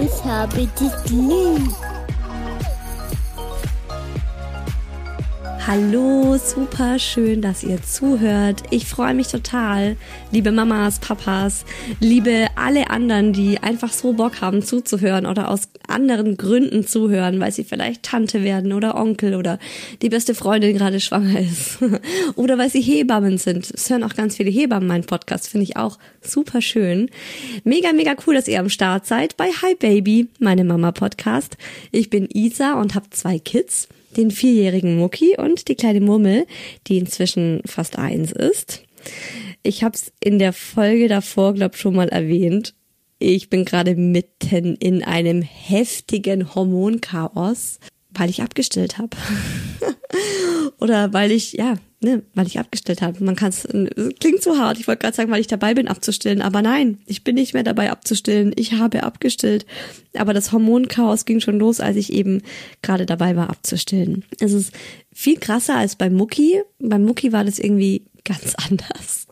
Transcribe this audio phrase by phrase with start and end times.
[0.00, 1.91] ich habe dich lieb.
[5.64, 8.64] Hallo, super schön, dass ihr zuhört.
[8.70, 9.96] Ich freue mich total,
[10.32, 11.64] liebe Mamas, Papas,
[12.00, 17.52] liebe alle anderen, die einfach so Bock haben zuzuhören oder aus anderen Gründen zuhören, weil
[17.52, 19.60] sie vielleicht Tante werden oder Onkel oder
[20.02, 21.78] die beste Freundin gerade schwanger ist
[22.34, 23.70] oder weil sie Hebammen sind.
[23.72, 27.08] Es hören auch ganz viele Hebammen meinen Podcast, finde ich auch super schön.
[27.62, 31.56] Mega, mega cool, dass ihr am Start seid bei Hi Baby, meine Mama Podcast.
[31.92, 33.86] Ich bin Isa und habe zwei Kids
[34.16, 36.46] den vierjährigen Mucki und die kleine Murmel,
[36.86, 38.84] die inzwischen fast eins ist.
[39.62, 42.74] Ich habe es in der Folge davor, glaube schon mal erwähnt.
[43.18, 47.78] Ich bin gerade mitten in einem heftigen Hormonchaos,
[48.14, 49.16] weil ich abgestillt habe.
[50.78, 53.22] Oder weil ich, ja, ne, weil ich abgestellt habe.
[53.24, 53.66] Man kann es,
[54.20, 54.78] klingt so hart.
[54.78, 57.62] Ich wollte gerade sagen, weil ich dabei bin abzustillen, aber nein, ich bin nicht mehr
[57.62, 58.52] dabei abzustillen.
[58.56, 59.66] Ich habe abgestillt.
[60.14, 62.42] Aber das Hormonchaos ging schon los, als ich eben
[62.82, 64.24] gerade dabei war abzustillen.
[64.40, 64.72] Es ist
[65.12, 66.62] viel krasser als beim Mucki.
[66.78, 69.26] Beim Mucki war das irgendwie ganz anders.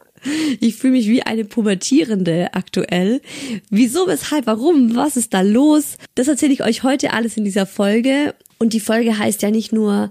[0.60, 3.22] Ich fühle mich wie eine Pubertierende aktuell.
[3.70, 5.97] Wieso, weshalb, warum, was ist da los?
[6.14, 8.34] Das erzähle ich euch heute alles in dieser Folge.
[8.60, 10.10] Und die Folge heißt ja nicht nur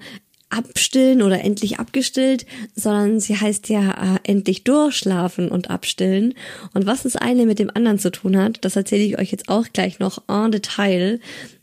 [0.49, 6.33] abstillen oder endlich abgestillt, sondern sie heißt ja äh, endlich durchschlafen und abstillen.
[6.73, 9.47] Und was das eine mit dem anderen zu tun hat, das erzähle ich euch jetzt
[9.47, 11.19] auch gleich noch en Detail.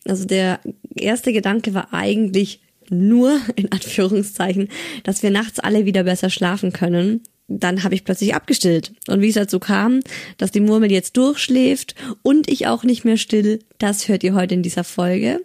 [0.07, 0.61] Also der
[0.95, 4.69] erste Gedanke war eigentlich nur in Anführungszeichen,
[5.03, 8.93] dass wir nachts alle wieder besser schlafen können dann habe ich plötzlich abgestillt.
[9.09, 10.01] Und wie es dazu kam,
[10.37, 14.55] dass die Murmel jetzt durchschläft und ich auch nicht mehr still, das hört ihr heute
[14.55, 15.41] in dieser Folge.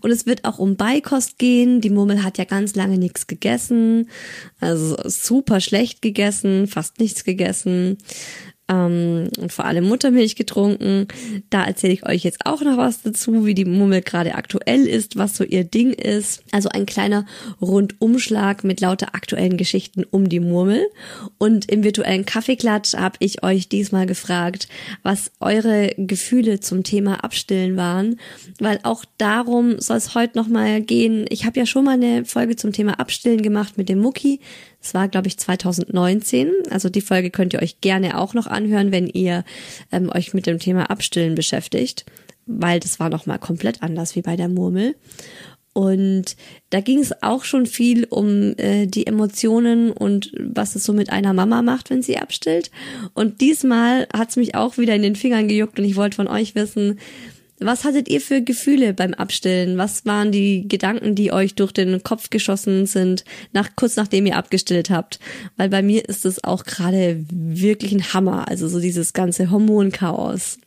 [0.00, 1.80] Und es wird auch um Beikost gehen.
[1.80, 4.10] Die Murmel hat ja ganz lange nichts gegessen,
[4.60, 7.98] also super schlecht gegessen, fast nichts gegessen
[8.68, 11.06] ähm, und vor allem Muttermilch getrunken.
[11.50, 15.16] Da erzähle ich euch jetzt auch noch was dazu, wie die Mummel gerade aktuell ist,
[15.16, 16.42] was so ihr Ding ist.
[16.52, 17.26] Also ein kleiner
[17.60, 20.86] Rundumschlag mit lauter aktuellen Geschichten um die Murmel.
[21.38, 24.68] Und im virtuellen Kaffeeklatsch habe ich euch diesmal gefragt,
[25.02, 28.18] was eure Gefühle zum Thema Abstillen waren,
[28.58, 31.26] weil auch darum soll es heute nochmal gehen.
[31.28, 34.40] Ich habe ja schon mal eine Folge zum Thema Abstillen gemacht mit dem Mucki.
[34.80, 36.52] Es war, glaube ich, 2019.
[36.70, 39.44] Also die Folge könnt ihr euch gerne auch noch anhören, wenn ihr
[39.92, 42.04] ähm, euch mit dem Thema Abstillen beschäftigt,
[42.46, 44.94] weil das war noch mal komplett anders wie bei der Murmel.
[45.76, 46.36] Und
[46.70, 51.10] da ging es auch schon viel um äh, die Emotionen und was es so mit
[51.10, 52.70] einer Mama macht, wenn sie abstillt.
[53.12, 56.28] Und diesmal hat es mich auch wieder in den Fingern gejuckt und ich wollte von
[56.28, 56.98] euch wissen,
[57.58, 59.78] Was hattet ihr für Gefühle beim Abstillen?
[59.78, 64.36] Was waren die Gedanken, die euch durch den Kopf geschossen sind, nach, kurz nachdem ihr
[64.36, 65.18] abgestillt habt?
[65.56, 68.46] Weil bei mir ist es auch gerade wirklich ein Hammer.
[68.48, 70.58] Also so dieses ganze Hormonchaos.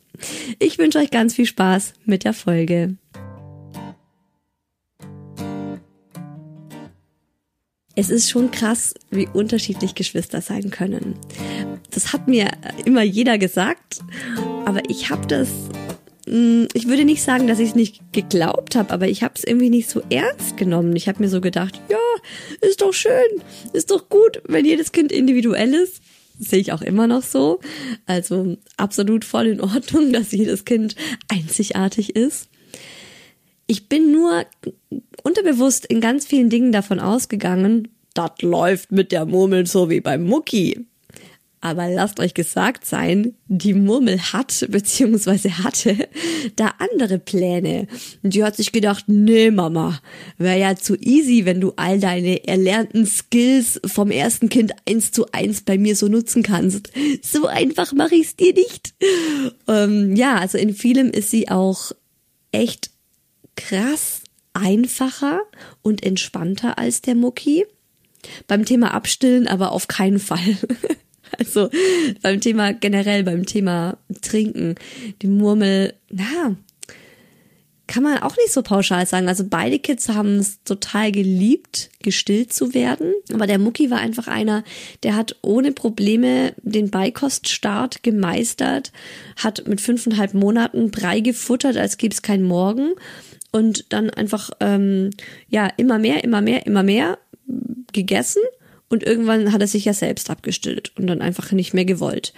[0.58, 2.96] Ich wünsche euch ganz viel Spaß mit der Folge.
[7.94, 11.14] Es ist schon krass, wie unterschiedlich Geschwister sein können.
[11.90, 12.50] Das hat mir
[12.84, 14.00] immer jeder gesagt,
[14.64, 15.48] aber ich habe das
[16.32, 19.70] ich würde nicht sagen, dass ich es nicht geglaubt habe, aber ich habe es irgendwie
[19.70, 20.94] nicht so ernst genommen.
[20.94, 21.98] Ich habe mir so gedacht, ja,
[22.60, 23.42] ist doch schön,
[23.72, 26.00] ist doch gut, wenn jedes Kind individuell ist.
[26.38, 27.58] Sehe ich auch immer noch so.
[28.06, 30.94] Also absolut voll in Ordnung, dass jedes Kind
[31.28, 32.48] einzigartig ist.
[33.66, 34.44] Ich bin nur
[35.24, 40.24] unterbewusst in ganz vielen Dingen davon ausgegangen, das läuft mit der Murmel so wie beim
[40.24, 40.86] Mucki.
[41.62, 45.50] Aber lasst euch gesagt sein, die Murmel hat bzw.
[45.50, 46.08] hatte
[46.56, 47.86] da andere Pläne.
[48.22, 50.00] Und die hat sich gedacht, nee Mama,
[50.38, 55.26] wäre ja zu easy, wenn du all deine erlernten Skills vom ersten Kind eins zu
[55.32, 56.90] eins bei mir so nutzen kannst.
[57.22, 58.94] So einfach mache ich's dir nicht.
[59.68, 61.92] Ähm, ja, also in vielem ist sie auch
[62.52, 62.90] echt
[63.56, 64.22] krass
[64.54, 65.42] einfacher
[65.82, 67.66] und entspannter als der Mucki.
[68.46, 70.56] Beim Thema Abstillen aber auf keinen Fall.
[71.38, 71.70] Also
[72.22, 74.74] beim Thema generell, beim Thema Trinken,
[75.22, 76.56] die Murmel, na,
[77.90, 79.26] kann man auch nicht so pauschal sagen.
[79.26, 83.12] Also beide Kids haben es total geliebt, gestillt zu werden.
[83.32, 84.62] Aber der Mucki war einfach einer,
[85.02, 88.92] der hat ohne Probleme den Beikoststart gemeistert,
[89.36, 92.92] hat mit fünfeinhalb Monaten Brei gefuttert, als gäbe es keinen Morgen
[93.50, 95.10] und dann einfach ähm,
[95.48, 97.18] ja immer mehr, immer mehr, immer mehr
[97.92, 98.42] gegessen
[98.90, 102.34] und irgendwann hat er sich ja selbst abgestillt und dann einfach nicht mehr gewollt.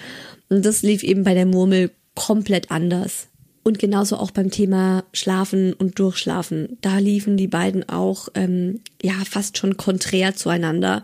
[0.48, 3.28] Und das lief eben bei der Murmel komplett anders.
[3.64, 6.78] Und genauso auch beim Thema Schlafen und Durchschlafen.
[6.80, 11.02] Da liefen die beiden auch ähm, ja fast schon konträr zueinander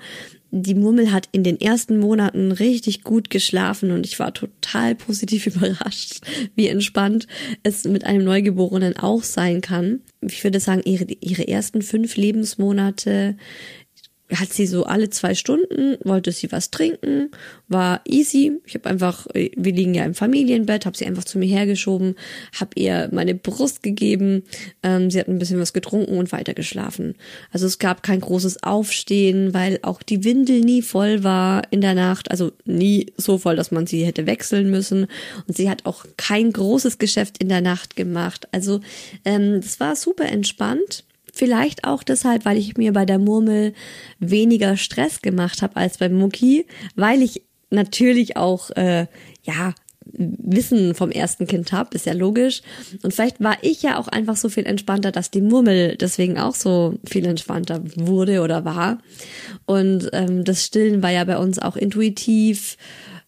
[0.51, 5.47] die Murmel hat in den ersten Monaten richtig gut geschlafen und ich war total positiv
[5.55, 6.21] überrascht,
[6.55, 7.27] wie entspannt
[7.63, 10.01] es mit einem Neugeborenen auch sein kann.
[10.21, 13.37] Ich würde sagen, ihre, ihre ersten fünf Lebensmonate
[14.35, 17.31] hat sie so alle zwei Stunden, wollte sie was trinken,
[17.69, 18.53] war easy.
[18.67, 22.15] Ich habe einfach, wir liegen ja im Familienbett, habe sie einfach zu mir hergeschoben,
[22.61, 24.43] habe ihr meine Brust gegeben,
[24.83, 27.15] ähm, sie hat ein bisschen was getrunken und weitergeschlafen.
[27.53, 31.95] Also es gab kein großes Aufstehen, weil auch die Windel nie voll war in der
[31.95, 35.07] Nacht, also nie so voll, dass man sie hätte wechseln müssen.
[35.47, 38.47] Und sie hat auch kein großes Geschäft in der Nacht gemacht.
[38.53, 38.81] Also
[39.25, 41.05] ähm, das war super entspannt.
[41.39, 43.73] Vielleicht auch deshalb, weil ich mir bei der Murmel
[44.19, 49.07] weniger Stress gemacht habe als beim Mucki, weil ich natürlich auch äh,
[49.45, 49.73] ja
[50.05, 52.63] Wissen vom ersten Kind habe, ist ja logisch.
[53.05, 56.57] Und vielleicht war ich ja auch einfach so viel entspannter, dass die Murmel deswegen auch
[56.57, 58.99] so viel entspannter wurde oder war.
[59.65, 62.77] Und ähm, das Stillen war ja bei uns auch intuitiv.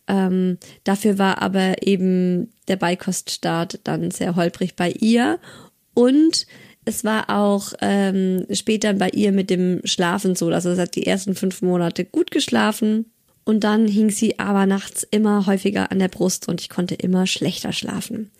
[0.09, 5.39] Ähm, dafür war aber eben der Beikoststart dann sehr holprig bei ihr.
[5.95, 6.47] Und
[6.85, 10.49] es war auch ähm, später bei ihr mit dem Schlafen so.
[10.49, 13.07] Also sie hat die ersten fünf Monate gut geschlafen
[13.45, 17.27] und dann hing sie aber nachts immer häufiger an der Brust und ich konnte immer
[17.27, 18.31] schlechter schlafen.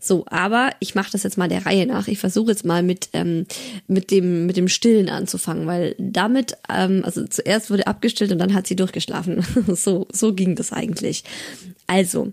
[0.00, 2.08] So, aber ich mache das jetzt mal der Reihe nach.
[2.08, 3.46] Ich versuche jetzt mal mit ähm,
[3.86, 8.54] mit dem mit dem Stillen anzufangen, weil damit ähm, also zuerst wurde abgestillt und dann
[8.54, 9.44] hat sie durchgeschlafen.
[9.74, 11.22] so so ging das eigentlich.
[11.86, 12.32] Also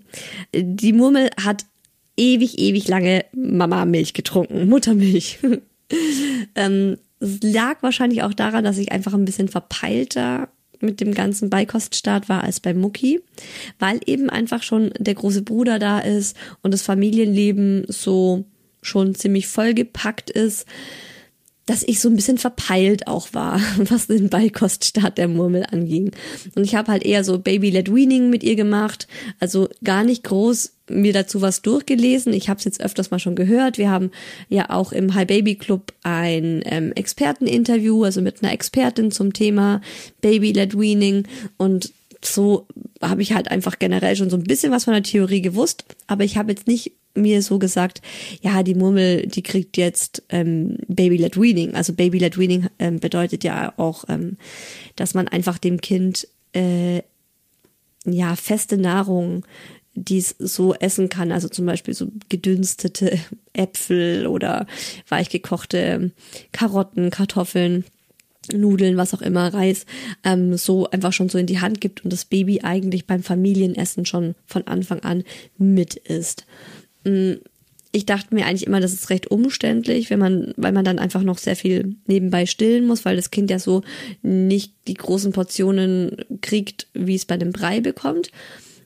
[0.56, 1.66] die Murmel hat
[2.18, 5.40] ewig, ewig lange Mama-Milch getrunken, Muttermilch.
[6.56, 11.50] ähm, es lag wahrscheinlich auch daran, dass ich einfach ein bisschen verpeilter mit dem ganzen
[11.50, 13.22] Beikoststart war als bei Mucki,
[13.80, 18.44] weil eben einfach schon der große Bruder da ist und das Familienleben so
[18.82, 20.66] schon ziemlich vollgepackt ist
[21.66, 26.12] dass ich so ein bisschen verpeilt auch war, was den Beikoststart der Murmel anging.
[26.56, 29.08] Und ich habe halt eher so Baby-led Weaning mit ihr gemacht,
[29.40, 32.34] also gar nicht groß mir dazu was durchgelesen.
[32.34, 33.78] Ich habe es jetzt öfters mal schon gehört.
[33.78, 34.12] Wir haben
[34.50, 39.80] ja auch im High Baby Club ein ähm, Experteninterview, also mit einer Expertin zum Thema
[40.22, 41.26] Baby-led Weaning
[41.58, 41.94] und
[42.26, 42.68] so
[43.02, 46.24] habe ich halt einfach generell schon so ein bisschen was von der Theorie gewusst, aber
[46.24, 48.02] ich habe jetzt nicht mir so gesagt,
[48.42, 51.76] ja, die Murmel, die kriegt jetzt ähm, Baby-led Weaning.
[51.76, 54.38] Also Baby-led Weaning ähm, bedeutet ja auch, ähm,
[54.96, 57.02] dass man einfach dem Kind äh,
[58.06, 59.46] ja feste Nahrung,
[59.96, 63.20] die es so essen kann, also zum Beispiel so gedünstete
[63.54, 64.66] Äpfel oder
[65.08, 66.12] weichgekochte
[66.52, 67.86] Karotten, Kartoffeln.
[68.52, 69.86] Nudeln, was auch immer, Reis,
[70.26, 74.06] ähm, so einfach schon so in die Hand gibt und das Baby eigentlich beim Familienessen
[74.06, 75.24] schon von Anfang an
[75.58, 76.46] mit isst.
[77.04, 77.34] Mm,
[77.96, 81.22] ich dachte mir eigentlich immer, das ist recht umständlich, wenn man, weil man dann einfach
[81.22, 83.84] noch sehr viel nebenbei stillen muss, weil das Kind ja so
[84.24, 88.32] nicht die großen Portionen kriegt, wie es bei dem Brei bekommt.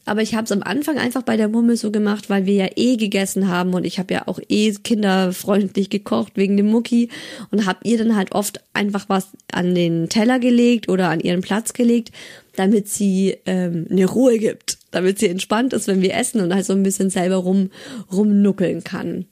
[0.07, 2.67] Aber ich habe es am Anfang einfach bei der Mummel so gemacht, weil wir ja
[2.77, 7.09] eh gegessen haben und ich habe ja auch eh kinderfreundlich gekocht wegen dem Mucki
[7.51, 11.41] und habe ihr dann halt oft einfach was an den Teller gelegt oder an ihren
[11.41, 12.13] Platz gelegt,
[12.55, 16.65] damit sie ähm, eine Ruhe gibt, damit sie entspannt ist, wenn wir essen und halt
[16.65, 17.69] so ein bisschen selber rum
[18.09, 19.25] rumnuckeln kann.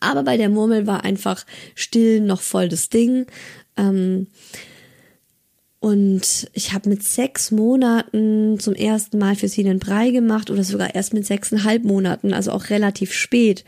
[0.00, 3.26] Aber bei der Murmel war einfach still noch voll das Ding.
[3.76, 4.28] Ähm,
[5.80, 10.62] und ich habe mit sechs Monaten zum ersten Mal für sie einen Brei gemacht oder
[10.62, 13.64] sogar erst mit sechseinhalb Monaten, also auch relativ spät,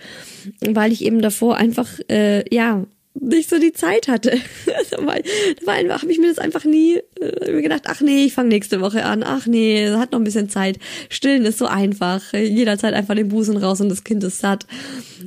[0.61, 4.39] weil ich eben davor einfach, äh, ja, nicht so die Zeit hatte.
[4.91, 8.03] da war, da war einfach, habe ich mir das einfach nie äh, mir gedacht, ach
[8.03, 9.23] nee, ich fange nächste Woche an.
[9.23, 10.79] Ach nee, hat noch ein bisschen Zeit.
[11.09, 12.33] Stillen ist so einfach.
[12.33, 14.67] Jederzeit einfach den Busen raus und das Kind ist satt.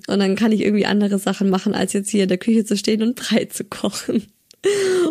[0.07, 2.75] Und dann kann ich irgendwie andere Sachen machen, als jetzt hier in der Küche zu
[2.77, 4.23] stehen und Brei zu kochen.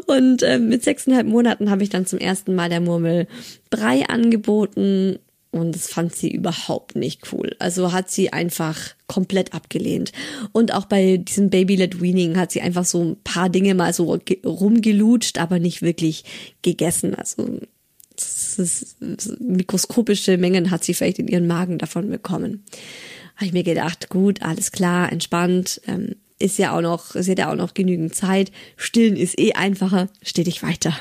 [0.06, 3.26] Und äh, mit sechseinhalb Monaten habe ich dann zum ersten Mal der Murmel
[3.70, 5.18] Brei angeboten
[5.54, 7.54] und das fand sie überhaupt nicht cool.
[7.60, 10.10] Also hat sie einfach komplett abgelehnt.
[10.50, 14.18] Und auch bei diesem Baby-led Weaning hat sie einfach so ein paar Dinge mal so
[14.44, 16.24] rumgelutscht, aber nicht wirklich
[16.62, 17.14] gegessen.
[17.14, 17.60] Also
[18.58, 18.96] ist,
[19.40, 22.64] mikroskopische Mengen hat sie vielleicht in ihren Magen davon bekommen.
[23.36, 25.80] Habe ich mir gedacht, gut, alles klar, entspannt.
[25.86, 28.52] Ähm, ist ja auch noch, ist ja auch noch genügend Zeit.
[28.76, 30.94] Stillen ist eh einfacher, steh dich weiter.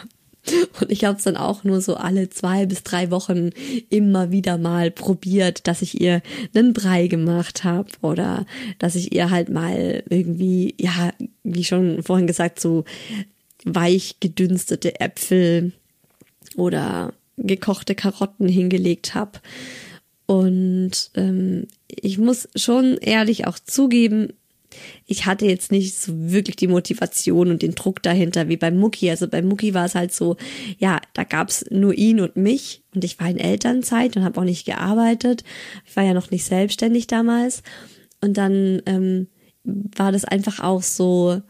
[0.79, 3.49] Und ich habe es dann auch nur so alle zwei bis drei Wochen
[3.89, 6.21] immer wieder mal probiert, dass ich ihr
[6.55, 8.45] einen Brei gemacht habe oder
[8.79, 12.85] dass ich ihr halt mal irgendwie, ja, wie schon vorhin gesagt, so
[13.65, 15.73] weich gedünstete Äpfel
[16.55, 19.39] oder gekochte Karotten hingelegt habe.
[20.25, 24.33] Und ähm, ich muss schon ehrlich auch zugeben,
[25.05, 29.09] ich hatte jetzt nicht so wirklich die Motivation und den Druck dahinter wie beim Mucki.
[29.09, 30.37] Also beim Mucki war es halt so,
[30.77, 34.45] ja, da gab's nur ihn und mich und ich war in Elternzeit und habe auch
[34.45, 35.43] nicht gearbeitet.
[35.85, 37.63] Ich war ja noch nicht selbstständig damals.
[38.21, 39.27] Und dann ähm,
[39.63, 41.41] war das einfach auch so,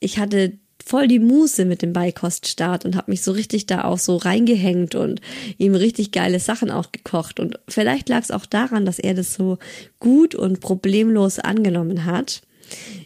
[0.00, 3.98] ich hatte voll die Muße mit dem Beikoststart und habe mich so richtig da auch
[3.98, 5.20] so reingehängt und
[5.58, 7.40] ihm richtig geile Sachen auch gekocht.
[7.40, 9.58] Und vielleicht lag es auch daran, dass er das so
[9.98, 12.42] gut und problemlos angenommen hat.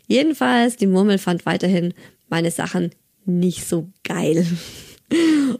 [0.07, 1.95] Jedenfalls, die Murmel fand weiterhin
[2.29, 2.91] meine Sachen
[3.25, 4.47] nicht so geil.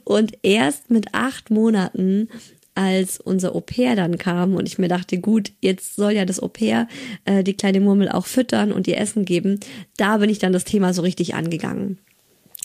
[0.05, 2.29] Und erst mit acht Monaten,
[2.75, 6.89] als unser Au-pair dann kam und ich mir dachte, gut, jetzt soll ja das Au-pair
[7.25, 9.61] äh, die kleine Murmel auch füttern und ihr Essen geben,
[9.97, 11.99] da bin ich dann das Thema so richtig angegangen.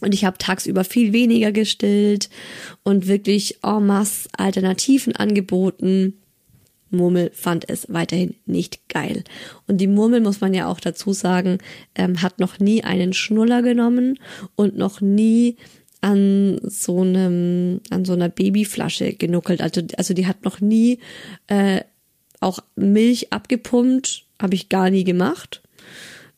[0.02, 2.30] Und ich habe tagsüber viel weniger gestillt
[2.84, 6.22] und wirklich en masse Alternativen angeboten.
[6.96, 9.24] Murmel fand es weiterhin nicht geil.
[9.68, 11.60] Und die Murmel, muss man ja auch dazu sagen,
[11.96, 14.20] ähm, hat noch nie einen Schnuller genommen
[14.56, 15.58] und noch nie
[16.02, 19.62] an so einem, an so einer Babyflasche genuckelt.
[19.62, 21.00] Also, also die hat noch nie
[21.48, 21.82] äh,
[22.40, 25.62] auch Milch abgepumpt, habe ich gar nie gemacht.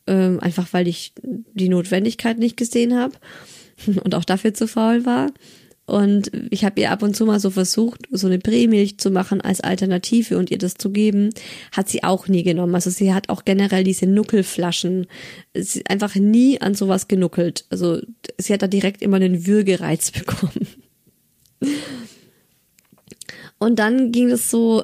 [0.08, 1.12] Ähm, einfach weil ich
[1.54, 3.16] die Notwendigkeit nicht gesehen habe
[4.04, 5.32] und auch dafür zu faul war.
[5.88, 9.39] Und ich habe ihr ab und zu mal so versucht, so eine Prämilch zu machen
[9.39, 11.29] als Alternative und ihr das zu geben,
[11.72, 12.75] hat sie auch nie genommen.
[12.75, 15.08] Also sie hat auch generell diese Nuckelflaschen
[15.53, 17.63] sie einfach nie an sowas genuckelt.
[17.70, 18.01] Also
[18.38, 20.67] sie hat da direkt immer einen Würgereiz bekommen.
[23.58, 24.84] Und dann ging es so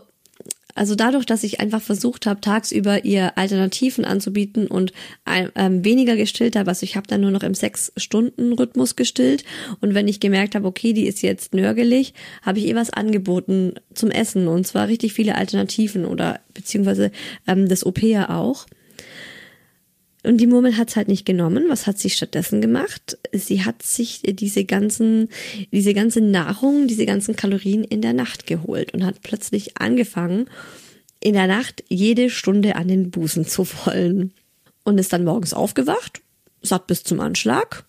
[0.76, 4.94] also dadurch, dass ich einfach versucht habe, tagsüber ihr Alternativen anzubieten und
[5.26, 9.44] ähm, weniger gestillt habe, also ich habe dann nur noch im Sechs-Stunden-Rhythmus gestillt.
[9.82, 13.74] Und wenn ich gemerkt habe, okay, die ist jetzt nörgelig, habe ich ihr was angeboten
[13.94, 14.48] zum Essen.
[14.48, 17.12] Und zwar richtig viele Alternativen oder beziehungsweise
[17.48, 18.66] ähm, das OP ja auch.
[20.24, 21.66] Und die Murmel hat's halt nicht genommen.
[21.68, 23.18] Was hat sie stattdessen gemacht?
[23.34, 25.30] Sie hat sich diese ganzen,
[25.72, 30.50] diese ganze Nahrung, diese ganzen Kalorien in der Nacht geholt und hat plötzlich angefangen,
[31.20, 34.34] in der Nacht jede Stunde an den Busen zu wollen.
[34.86, 36.22] Und ist dann morgens aufgewacht,
[36.62, 37.86] satt bis zum Anschlag,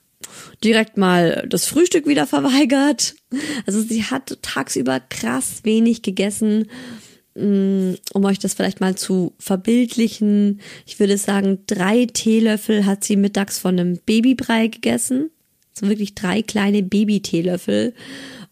[0.62, 3.16] direkt mal das Frühstück wieder verweigert.
[3.66, 6.68] Also sie hat tagsüber krass wenig gegessen
[7.36, 13.58] um euch das vielleicht mal zu verbildlichen, ich würde sagen, drei Teelöffel hat sie mittags
[13.58, 15.30] von einem Babybrei gegessen.
[15.72, 17.94] So wirklich drei kleine Babyteelöffel.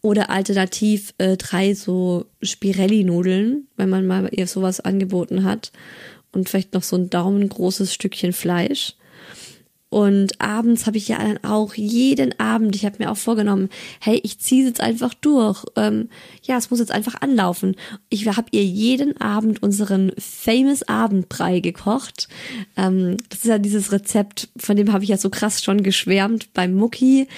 [0.01, 5.71] Oder alternativ äh, drei so Spirelli-Nudeln, wenn man mal ihr sowas angeboten hat.
[6.33, 8.97] Und vielleicht noch so ein daumengroßes Stückchen Fleisch.
[9.93, 13.69] Und abends habe ich ja dann auch jeden Abend, ich habe mir auch vorgenommen,
[14.01, 15.67] hey, ich ziehe jetzt einfach durch.
[15.77, 16.09] Ähm,
[16.45, 17.77] ja, es muss jetzt einfach anlaufen.
[18.09, 22.29] Ich habe ihr jeden Abend unseren famous Abendbrei gekocht.
[22.79, 26.55] Ähm, das ist ja dieses Rezept, von dem habe ich ja so krass schon geschwärmt
[26.55, 27.29] beim Mucki.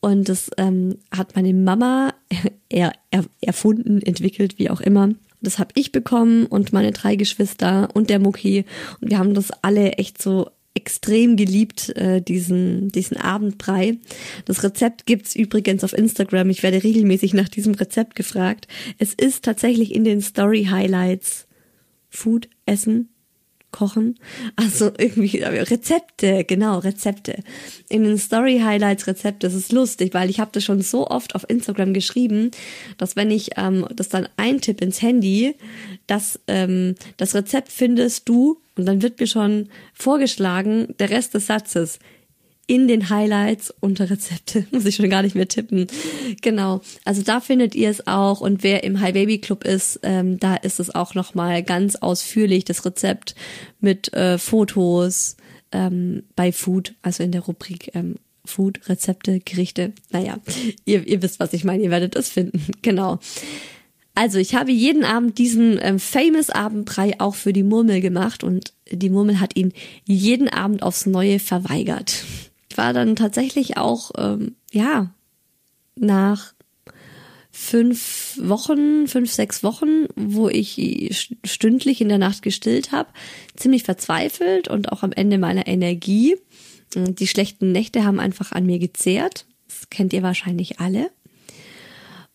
[0.00, 2.14] Und das ähm, hat meine Mama
[2.70, 5.10] er, er, erfunden, entwickelt, wie auch immer.
[5.42, 8.64] Das habe ich bekommen und meine drei Geschwister und der Mucki.
[9.02, 10.48] Und wir haben das alle echt so
[10.78, 13.98] extrem geliebt, äh, diesen, diesen Abendbrei.
[14.44, 16.50] Das Rezept gibt's übrigens auf Instagram.
[16.50, 18.68] Ich werde regelmäßig nach diesem Rezept gefragt.
[18.98, 21.48] Es ist tatsächlich in den Story Highlights
[22.10, 23.08] Food, Essen,
[23.72, 24.20] Kochen.
[24.54, 27.42] Also irgendwie Rezepte, genau, Rezepte.
[27.88, 31.34] In den Story Highlights Rezepte, das ist lustig, weil ich habe das schon so oft
[31.34, 32.52] auf Instagram geschrieben,
[32.98, 35.56] dass wenn ich ähm, das dann eintippe ins Handy,
[36.06, 41.46] dass ähm, das Rezept findest du und dann wird mir schon vorgeschlagen der Rest des
[41.46, 41.98] Satzes
[42.68, 44.66] in den Highlights unter Rezepte.
[44.72, 45.86] Muss ich schon gar nicht mehr tippen.
[46.42, 46.82] Genau.
[47.04, 48.40] Also da findet ihr es auch.
[48.40, 52.64] Und wer im High Baby Club ist, ähm, da ist es auch nochmal ganz ausführlich,
[52.64, 53.34] das Rezept
[53.80, 55.36] mit äh, Fotos
[55.72, 59.92] ähm, bei Food, also in der Rubrik ähm, Food, Rezepte, Gerichte.
[60.10, 60.38] Naja,
[60.84, 61.82] ihr, ihr wisst, was ich meine.
[61.82, 62.60] Ihr werdet es finden.
[62.82, 63.18] Genau.
[64.18, 68.72] Also ich habe jeden Abend diesen ähm, famous Abendbrei auch für die Murmel gemacht und
[68.90, 69.72] die Murmel hat ihn
[70.04, 72.24] jeden Abend aufs Neue verweigert
[72.78, 75.12] war dann tatsächlich auch, ähm, ja,
[75.96, 76.54] nach
[77.50, 83.10] fünf Wochen, fünf, sechs Wochen, wo ich stündlich in der Nacht gestillt habe,
[83.56, 86.36] ziemlich verzweifelt und auch am Ende meiner Energie.
[86.94, 89.44] Die schlechten Nächte haben einfach an mir gezehrt.
[89.66, 91.10] Das kennt ihr wahrscheinlich alle.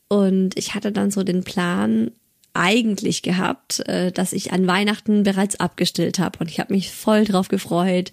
[0.08, 2.12] Und ich hatte dann so den Plan,
[2.54, 6.40] eigentlich gehabt, äh, dass ich an Weihnachten bereits abgestillt habe.
[6.40, 8.12] Und ich habe mich voll drauf gefreut,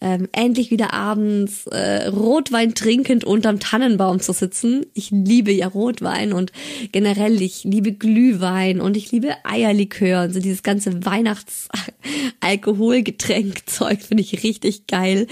[0.00, 4.86] ähm, endlich wieder abends äh, Rotwein trinkend unterm Tannenbaum zu sitzen.
[4.94, 6.52] Ich liebe ja Rotwein und
[6.92, 14.44] generell ich liebe Glühwein und ich liebe Eierlikör und so dieses ganze Weihnachtsalkoholgetränkzeug finde ich
[14.44, 15.26] richtig geil.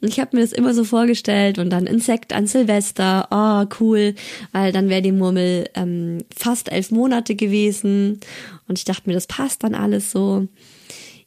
[0.00, 4.14] Und ich habe mir das immer so vorgestellt und dann Insekt an Silvester, oh cool,
[4.52, 8.20] weil dann wäre die Murmel ähm, fast elf Monate gewesen
[8.68, 10.46] und ich dachte mir, das passt dann alles so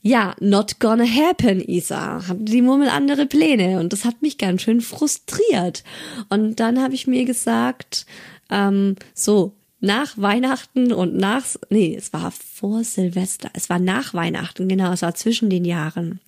[0.08, 2.28] ja, not gonna happen, Isa.
[2.28, 5.84] Haben die Murmel andere Pläne und das hat mich ganz schön frustriert.
[6.30, 8.06] Und dann habe ich mir gesagt,
[8.52, 14.70] ähm, so, nach Weihnachten und nach, nee, es war vor Silvester, es war nach Weihnachten,
[14.70, 16.20] genau, es war zwischen den Jahren.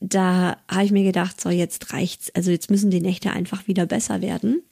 [0.00, 3.86] Da habe ich mir gedacht, so, jetzt reicht's, also jetzt müssen die Nächte einfach wieder
[3.86, 4.62] besser werden.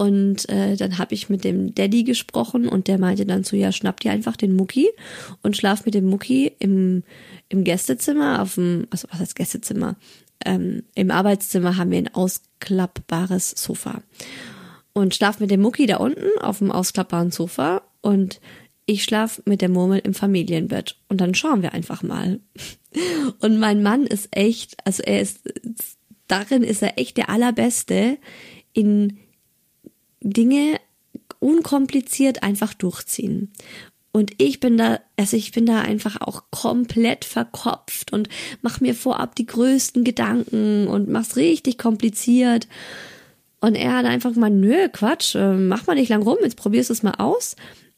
[0.00, 3.70] Und äh, dann habe ich mit dem Daddy gesprochen und der meinte dann so, ja,
[3.70, 4.88] schnapp dir einfach den Mucki
[5.42, 7.02] und schlaf mit dem Mucki im,
[7.50, 9.96] im Gästezimmer, auf dem, also was heißt Gästezimmer?
[10.42, 14.00] Ähm, Im Arbeitszimmer haben wir ein ausklappbares Sofa.
[14.94, 18.40] Und schlaf mit dem Mucki da unten auf dem ausklappbaren Sofa und
[18.86, 20.96] ich schlaf mit der Murmel im Familienbett.
[21.10, 22.40] Und dann schauen wir einfach mal.
[23.40, 25.40] Und mein Mann ist echt, also er ist,
[26.26, 28.16] darin ist er echt der Allerbeste
[28.72, 29.18] in
[30.20, 30.78] Dinge
[31.38, 33.52] unkompliziert einfach durchziehen.
[34.12, 38.28] Und ich bin da, also ich bin da einfach auch komplett verkopft und
[38.60, 42.66] mach mir vorab die größten Gedanken und mach's richtig kompliziert.
[43.60, 46.90] Und er hat einfach mal, nö, Quatsch, äh, mach mal nicht lang rum, jetzt probierst
[46.90, 47.54] du es mal aus.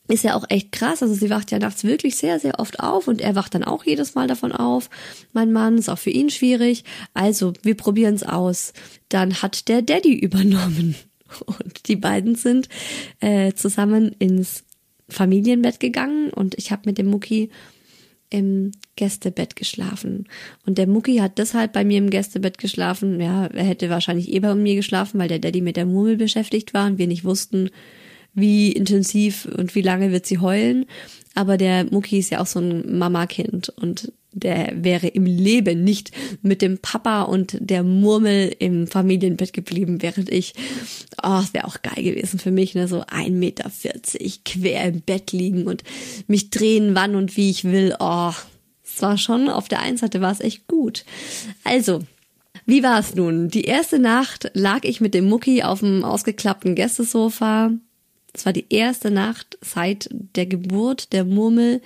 [0.09, 1.03] Ist ja auch echt krass.
[1.03, 3.85] Also sie wacht ja nachts wirklich sehr, sehr oft auf und er wacht dann auch
[3.85, 4.91] jedes Mal davon auf.
[5.33, 6.85] Mein Mann ist auch für ihn schwierig.
[7.15, 8.73] Also, wir probieren es aus.
[9.09, 10.97] Dann hat der Daddy übernommen.
[11.47, 12.69] Und die beiden sind
[13.21, 14.65] äh, zusammen ins
[15.09, 17.51] Familienbett gegangen und ich habe mit dem Mucki
[18.31, 20.27] im Gästebett geschlafen.
[20.65, 23.21] Und der Mucki hat deshalb bei mir im Gästebett geschlafen.
[23.21, 26.73] Ja, er hätte wahrscheinlich eh bei mir geschlafen, weil der Daddy mit der Murmel beschäftigt
[26.73, 27.69] war und wir nicht wussten,
[28.33, 30.87] wie intensiv und wie lange wird sie heulen.
[31.35, 36.11] Aber der Mucki ist ja auch so ein Mama-Kind und der wäre im Leben nicht
[36.43, 40.55] mit dem Papa und der Murmel im Familienbett geblieben, während ich,
[41.23, 45.01] oh, es wäre auch geil gewesen für mich, ne, so ein Meter vierzig quer im
[45.03, 45.85] Bett liegen und
[46.27, 47.95] mich drehen, wann und wie ich will.
[47.99, 48.33] Oh,
[48.85, 51.05] es war schon, auf der einen Seite war es echt gut.
[51.65, 52.03] Also,
[52.67, 53.49] wie war es nun?
[53.49, 57.73] Die erste Nacht lag ich mit dem Mucki auf dem ausgeklappten Gästesofa.
[58.33, 61.83] Es war die erste Nacht seit der Geburt der Murmel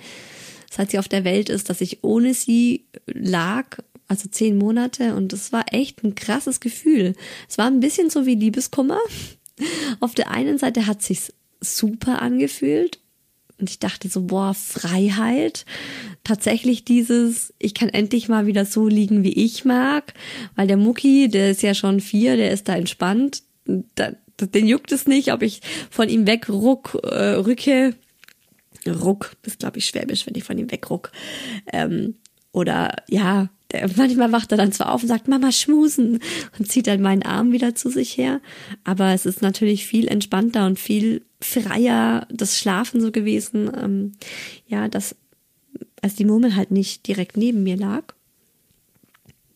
[0.77, 5.33] seit sie auf der Welt ist, dass ich ohne sie lag, also zehn Monate und
[5.33, 7.15] es war echt ein krasses Gefühl.
[7.49, 8.99] Es war ein bisschen so wie Liebeskummer.
[9.99, 12.99] Auf der einen Seite hat sich's super angefühlt,
[13.59, 15.65] Und ich dachte so, boah, Freiheit.
[16.23, 20.13] Tatsächlich dieses, ich kann endlich mal wieder so liegen, wie ich mag.
[20.55, 23.41] Weil der Mucki, der ist ja schon vier, der ist da entspannt.
[23.95, 27.95] Da, den juckt es nicht, ob ich von ihm wegruck, äh, rücke.
[28.93, 31.11] Ruck, ist glaube ich schwäbisch, wenn ich von ihm wegruck.
[31.71, 32.15] Ähm,
[32.51, 36.19] oder ja, der, manchmal wacht er dann zwar auf und sagt, Mama, schmusen
[36.57, 38.41] und zieht dann meinen Arm wieder zu sich her.
[38.83, 43.69] Aber es ist natürlich viel entspannter und viel freier das Schlafen so gewesen.
[43.75, 44.11] Ähm,
[44.67, 45.15] ja, dass
[46.01, 48.13] als die Murmel halt nicht direkt neben mir lag.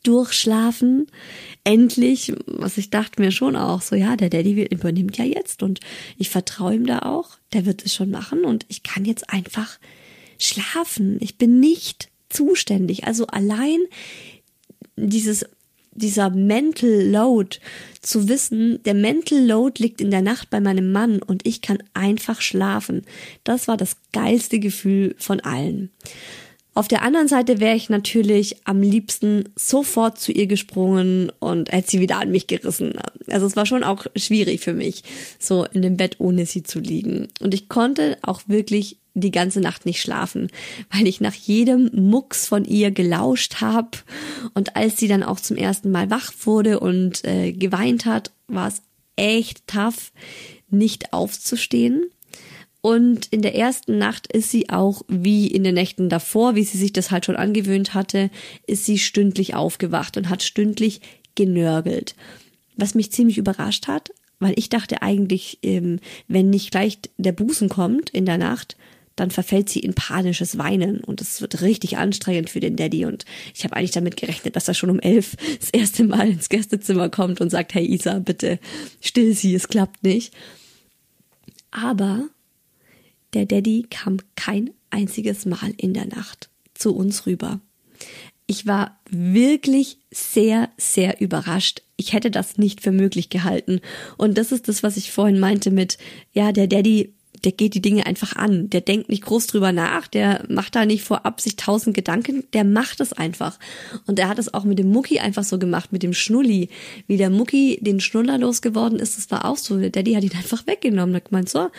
[0.03, 1.07] Durchschlafen,
[1.63, 5.79] endlich, was ich dachte mir schon auch, so ja, der Daddy übernimmt ja jetzt und
[6.17, 9.79] ich vertraue ihm da auch, der wird es schon machen und ich kann jetzt einfach
[10.39, 11.17] schlafen.
[11.19, 13.05] Ich bin nicht zuständig.
[13.05, 13.79] Also allein
[14.95, 15.45] dieses
[15.93, 17.57] dieser Mental Load
[18.01, 21.83] zu wissen, der Mental Load liegt in der Nacht bei meinem Mann und ich kann
[21.93, 23.03] einfach schlafen.
[23.43, 25.91] Das war das geilste Gefühl von allen.
[26.73, 31.91] Auf der anderen Seite wäre ich natürlich am liebsten sofort zu ihr gesprungen und hätte
[31.91, 32.93] sie wieder an mich gerissen.
[33.27, 35.03] Also es war schon auch schwierig für mich,
[35.37, 37.27] so in dem Bett ohne sie zu liegen.
[37.41, 40.47] Und ich konnte auch wirklich die ganze Nacht nicht schlafen,
[40.91, 43.89] weil ich nach jedem Mucks von ihr gelauscht habe.
[44.53, 48.69] Und als sie dann auch zum ersten Mal wach wurde und äh, geweint hat, war
[48.69, 48.81] es
[49.17, 50.13] echt tough,
[50.69, 52.05] nicht aufzustehen.
[52.81, 56.79] Und in der ersten Nacht ist sie auch wie in den Nächten davor, wie sie
[56.79, 58.31] sich das halt schon angewöhnt hatte,
[58.65, 61.01] ist sie stündlich aufgewacht und hat stündlich
[61.35, 62.15] genörgelt.
[62.77, 67.69] Was mich ziemlich überrascht hat, weil ich dachte eigentlich, ähm, wenn nicht gleich der Busen
[67.69, 68.75] kommt in der Nacht,
[69.15, 73.25] dann verfällt sie in panisches Weinen und es wird richtig anstrengend für den Daddy und
[73.53, 77.09] ich habe eigentlich damit gerechnet, dass er schon um elf das erste Mal ins Gästezimmer
[77.09, 78.59] kommt und sagt, hey Isa, bitte
[78.99, 80.33] still sie, es klappt nicht.
[81.69, 82.29] Aber
[83.33, 87.59] der Daddy kam kein einziges Mal in der Nacht zu uns rüber.
[88.47, 91.83] Ich war wirklich sehr, sehr überrascht.
[91.95, 93.79] Ich hätte das nicht für möglich gehalten.
[94.17, 95.97] Und das ist das, was ich vorhin meinte mit,
[96.33, 97.13] ja, der Daddy
[97.43, 98.69] der geht die Dinge einfach an.
[98.69, 102.63] Der denkt nicht groß drüber nach, der macht da nicht vorab sich tausend Gedanken, der
[102.63, 103.57] macht es einfach.
[104.05, 106.69] Und er hat es auch mit dem Mucki einfach so gemacht, mit dem Schnulli.
[107.07, 109.77] Wie der Mucki den Schnuller losgeworden ist, das war auch so.
[109.77, 111.15] Der Daddy hat ihn einfach weggenommen.
[111.15, 111.69] Er gemeint, so,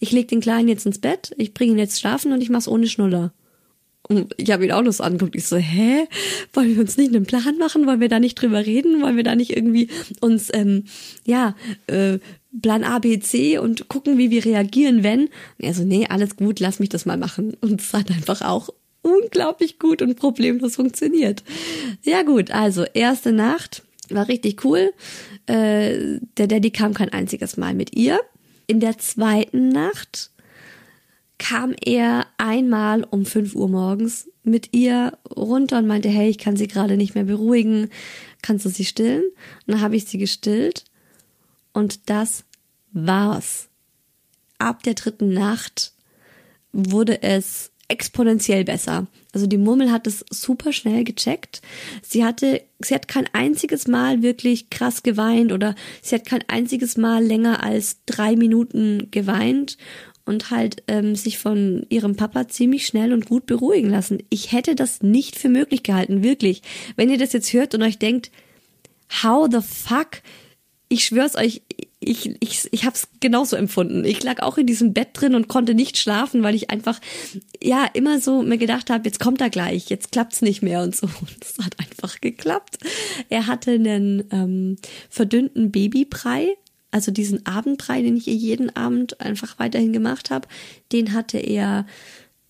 [0.00, 2.68] ich leg den Kleinen jetzt ins Bett, ich bringe ihn jetzt schlafen und ich mach's
[2.68, 3.32] ohne Schnuller.
[4.08, 5.36] Und ich habe ihn auch so angeguckt.
[5.36, 6.08] Ich so, hä?
[6.52, 7.86] Wollen wir uns nicht einen Plan machen?
[7.86, 9.00] Wollen wir da nicht drüber reden?
[9.00, 9.88] Wollen wir da nicht irgendwie
[10.20, 10.84] uns, ähm,
[11.24, 11.54] ja,
[11.86, 12.18] äh,
[12.60, 15.22] Plan A, B, C und gucken, wie wir reagieren, wenn.
[15.22, 17.56] Und er so, nee, alles gut, lass mich das mal machen.
[17.60, 18.70] Und es hat einfach auch
[19.02, 21.42] unglaublich gut und problemlos funktioniert.
[22.02, 24.92] Ja gut, also erste Nacht war richtig cool.
[25.46, 28.20] Äh, der Daddy kam kein einziges Mal mit ihr.
[28.66, 30.30] In der zweiten Nacht
[31.38, 36.56] kam er einmal um 5 Uhr morgens mit ihr runter und meinte, hey, ich kann
[36.56, 37.88] sie gerade nicht mehr beruhigen,
[38.42, 39.24] kannst du sie stillen?
[39.66, 40.84] Und dann habe ich sie gestillt
[41.72, 42.44] und das
[42.92, 43.68] war's.
[44.58, 45.92] Ab der dritten Nacht
[46.72, 49.06] wurde es exponentiell besser.
[49.32, 51.60] Also die Murmel hat es super schnell gecheckt.
[52.02, 56.96] Sie hatte, sie hat kein einziges Mal wirklich krass geweint oder sie hat kein einziges
[56.96, 59.76] Mal länger als drei Minuten geweint
[60.24, 64.22] und halt ähm, sich von ihrem Papa ziemlich schnell und gut beruhigen lassen.
[64.30, 66.62] Ich hätte das nicht für möglich gehalten, wirklich.
[66.96, 68.30] Wenn ihr das jetzt hört und euch denkt,
[69.22, 70.22] how the fuck
[70.92, 71.62] ich schwör's euch,
[72.00, 74.04] ich, ich, ich habe es genauso empfunden.
[74.04, 77.00] Ich lag auch in diesem Bett drin und konnte nicht schlafen, weil ich einfach
[77.62, 80.94] ja immer so mir gedacht habe, jetzt kommt er gleich, jetzt klappt's nicht mehr und
[80.94, 81.06] so.
[81.20, 82.78] Und es hat einfach geklappt.
[83.30, 84.76] Er hatte einen ähm,
[85.08, 86.56] verdünnten Babybrei,
[86.90, 90.46] also diesen Abendbrei, den ich ihr jeden Abend einfach weiterhin gemacht habe,
[90.92, 91.86] den hatte er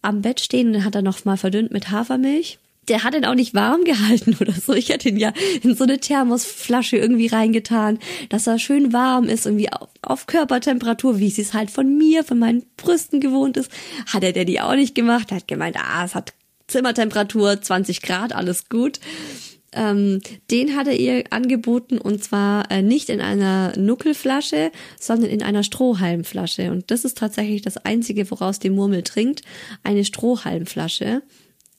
[0.01, 3.35] am Bett stehen, den hat er noch mal verdünnt mit Hafermilch der hat ihn auch
[3.35, 4.73] nicht warm gehalten oder so.
[4.73, 9.47] Ich hatte ihn ja in so eine Thermosflasche irgendwie reingetan, dass er schön warm ist,
[9.47, 13.71] irgendwie auf, auf Körpertemperatur, wie es es halt von mir, von meinen Brüsten gewohnt ist.
[14.07, 15.31] Hat er der die auch nicht gemacht.
[15.31, 16.33] Er hat gemeint, ah, es hat
[16.69, 18.99] Zimmertemperatur, 20 Grad, alles gut.
[19.75, 25.43] Ähm, den hat er ihr angeboten und zwar äh, nicht in einer Nuckelflasche, sondern in
[25.43, 26.71] einer Strohhalmflasche.
[26.71, 29.43] Und das ist tatsächlich das Einzige, woraus die Murmel trinkt,
[29.83, 31.23] eine Strohhalmflasche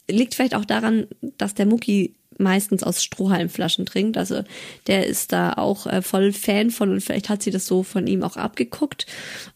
[0.10, 4.18] liegt vielleicht auch daran, dass der Mucki meistens aus Strohhalmflaschen trinkt.
[4.18, 4.44] Also
[4.88, 8.08] der ist da auch äh, voll Fan von und vielleicht hat sie das so von
[8.08, 9.06] ihm auch abgeguckt.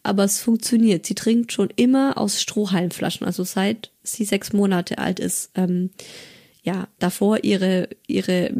[0.02, 1.06] Aber es funktioniert.
[1.06, 3.26] Sie trinkt schon immer aus Strohhalmflaschen.
[3.26, 5.50] Also seit sie sechs Monate alt ist.
[5.54, 5.90] Ähm,
[6.62, 8.52] ja, davor ihre, ihre,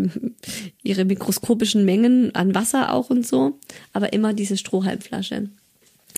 [0.82, 3.58] ihre mikroskopischen Mengen an Wasser auch und so.
[3.92, 5.50] Aber immer diese Strohhalmflasche.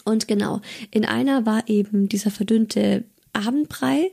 [0.04, 4.12] Und genau, in einer war eben dieser verdünnte Abendbrei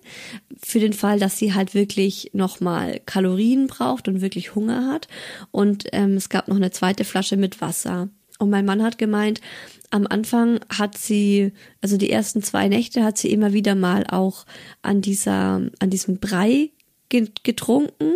[0.62, 5.08] für den Fall, dass sie halt wirklich nochmal Kalorien braucht und wirklich Hunger hat.
[5.52, 8.10] Und ähm, es gab noch eine zweite Flasche mit Wasser.
[8.40, 9.42] Und mein Mann hat gemeint,
[9.90, 14.46] am Anfang hat sie, also die ersten zwei Nächte hat sie immer wieder mal auch
[14.82, 16.72] an dieser, an diesem Brei
[17.10, 18.14] getrunken,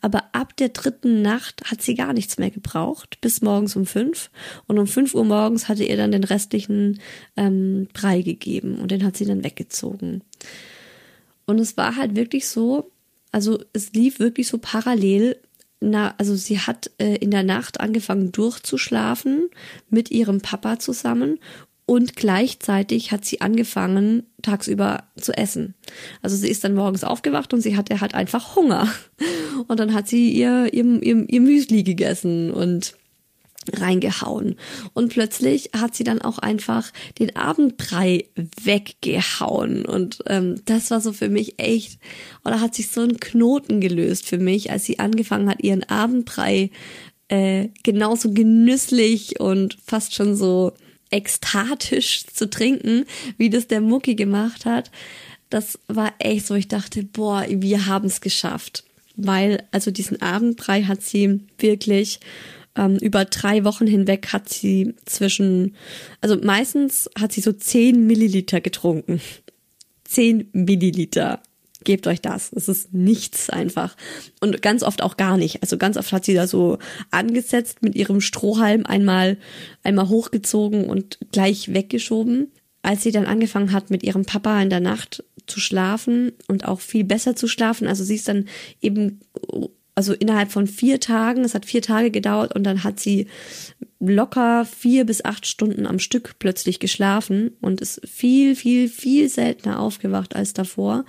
[0.00, 4.30] aber ab der dritten Nacht hat sie gar nichts mehr gebraucht, bis morgens um fünf.
[4.66, 7.00] Und um fünf Uhr morgens hatte ihr dann den restlichen
[7.36, 10.22] ähm, Brei gegeben und den hat sie dann weggezogen.
[11.46, 12.90] Und es war halt wirklich so,
[13.32, 15.36] also es lief wirklich so parallel.
[15.80, 19.48] Na, also sie hat äh, in der Nacht angefangen durchzuschlafen
[19.88, 21.38] mit ihrem Papa zusammen
[21.90, 25.74] und gleichzeitig hat sie angefangen, tagsüber zu essen.
[26.22, 28.86] Also sie ist dann morgens aufgewacht und sie hatte halt einfach Hunger.
[29.66, 32.94] Und dann hat sie ihr, ihr, ihr, ihr Müsli gegessen und
[33.72, 34.54] reingehauen.
[34.94, 38.26] Und plötzlich hat sie dann auch einfach den Abendbrei
[38.62, 39.84] weggehauen.
[39.84, 41.98] Und ähm, das war so für mich echt,
[42.44, 46.70] oder hat sich so ein Knoten gelöst für mich, als sie angefangen hat, ihren Abendbrei
[47.26, 50.72] äh, genauso genüsslich und fast schon so
[51.10, 53.04] ekstatisch zu trinken,
[53.36, 54.90] wie das der Mucki gemacht hat.
[55.48, 58.84] Das war echt so, ich dachte, boah, wir haben es geschafft.
[59.16, 62.20] Weil, also diesen Abendbrei hat sie wirklich
[62.76, 65.74] ähm, über drei Wochen hinweg hat sie zwischen,
[66.20, 69.20] also meistens hat sie so zehn Milliliter getrunken.
[70.04, 71.42] Zehn Milliliter
[71.84, 72.52] gebt euch das.
[72.52, 73.96] Es ist nichts einfach.
[74.40, 75.62] Und ganz oft auch gar nicht.
[75.62, 76.78] Also ganz oft hat sie da so
[77.10, 79.38] angesetzt mit ihrem Strohhalm einmal,
[79.82, 82.52] einmal hochgezogen und gleich weggeschoben.
[82.82, 86.80] Als sie dann angefangen hat, mit ihrem Papa in der Nacht zu schlafen und auch
[86.80, 87.86] viel besser zu schlafen.
[87.86, 88.46] Also sie ist dann
[88.80, 89.20] eben,
[89.94, 93.26] also innerhalb von vier Tagen, es hat vier Tage gedauert und dann hat sie
[93.98, 99.78] locker vier bis acht Stunden am Stück plötzlich geschlafen und ist viel, viel, viel seltener
[99.78, 101.04] aufgewacht als davor.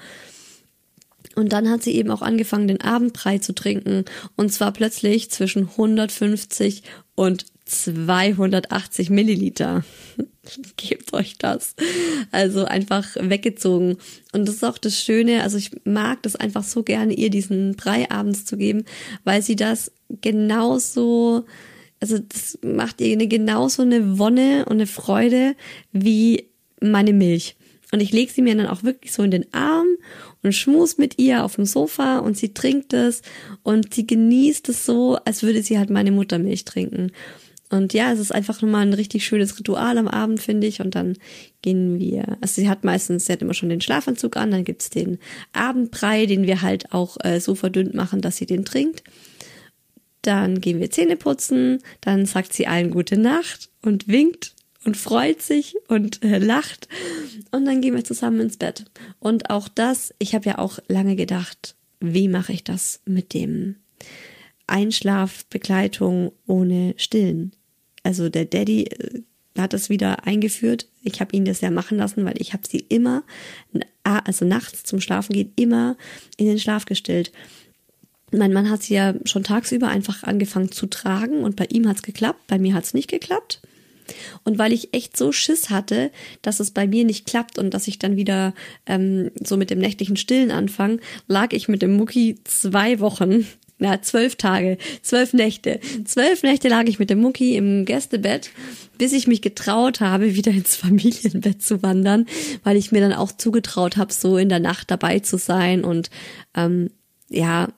[1.35, 4.05] Und dann hat sie eben auch angefangen, den Abendbrei zu trinken.
[4.35, 6.83] Und zwar plötzlich zwischen 150
[7.15, 9.83] und 280 Milliliter.
[10.77, 11.75] Gebt euch das.
[12.31, 13.97] Also einfach weggezogen.
[14.33, 15.43] Und das ist auch das Schöne.
[15.43, 18.85] Also ich mag das einfach so gerne, ihr diesen Brei abends zu geben,
[19.23, 21.45] weil sie das genauso,
[21.99, 25.55] also das macht ihr eine genauso eine Wonne und eine Freude
[25.91, 26.49] wie
[26.81, 27.55] meine Milch.
[27.91, 29.87] Und ich lege sie mir dann auch wirklich so in den Arm
[30.43, 33.21] und schmus mit ihr auf dem Sofa und sie trinkt es
[33.63, 37.11] und sie genießt es so, als würde sie halt meine Muttermilch trinken.
[37.71, 40.81] Und ja, es ist einfach nochmal ein richtig schönes Ritual am Abend, finde ich.
[40.81, 41.17] Und dann
[41.61, 44.89] gehen wir, also sie hat meistens, sie hat immer schon den Schlafanzug an, dann gibt's
[44.89, 45.19] den
[45.53, 49.03] Abendbrei, den wir halt auch äh, so verdünnt machen, dass sie den trinkt.
[50.21, 55.41] Dann gehen wir Zähne putzen, dann sagt sie allen gute Nacht und winkt und freut
[55.41, 56.87] sich und äh, lacht
[57.51, 58.85] und dann gehen wir zusammen ins Bett.
[59.19, 63.75] Und auch das, ich habe ja auch lange gedacht, wie mache ich das mit dem
[64.67, 67.51] Einschlafbegleitung ohne Stillen?
[68.03, 69.21] Also der Daddy äh,
[69.57, 70.87] hat das wieder eingeführt.
[71.03, 73.23] Ich habe ihn das ja machen lassen, weil ich habe sie immer,
[74.03, 75.97] also nachts zum Schlafen gehen, immer
[76.37, 77.31] in den Schlaf gestillt.
[78.31, 82.01] Mein Mann hat sie ja schon tagsüber einfach angefangen zu tragen und bei ihm hat's
[82.01, 83.61] geklappt, bei mir hat's nicht geklappt.
[84.43, 87.87] Und weil ich echt so Schiss hatte, dass es bei mir nicht klappt und dass
[87.87, 88.53] ich dann wieder
[88.85, 93.45] ähm, so mit dem nächtlichen Stillen anfange, lag ich mit dem Mucki zwei Wochen
[93.81, 95.79] ja, zwölf Tage, zwölf Nächte.
[96.05, 98.51] Zwölf Nächte lag ich mit dem Mucki im Gästebett,
[98.99, 102.27] bis ich mich getraut habe, wieder ins Familienbett zu wandern,
[102.63, 106.11] weil ich mir dann auch zugetraut habe, so in der Nacht dabei zu sein und
[106.55, 106.91] ähm,
[107.27, 107.69] ja,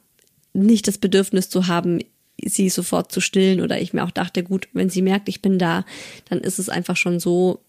[0.52, 2.00] nicht das Bedürfnis zu haben,
[2.41, 5.60] sie sofort zu stillen oder ich mir auch dachte, gut, wenn sie merkt, ich bin
[5.60, 5.86] da,
[6.30, 7.60] dann ist es einfach schon so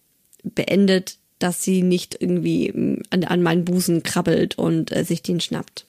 [0.42, 5.87] beendet, dass sie nicht irgendwie an, an meinen Busen krabbelt und äh, sich den schnappt.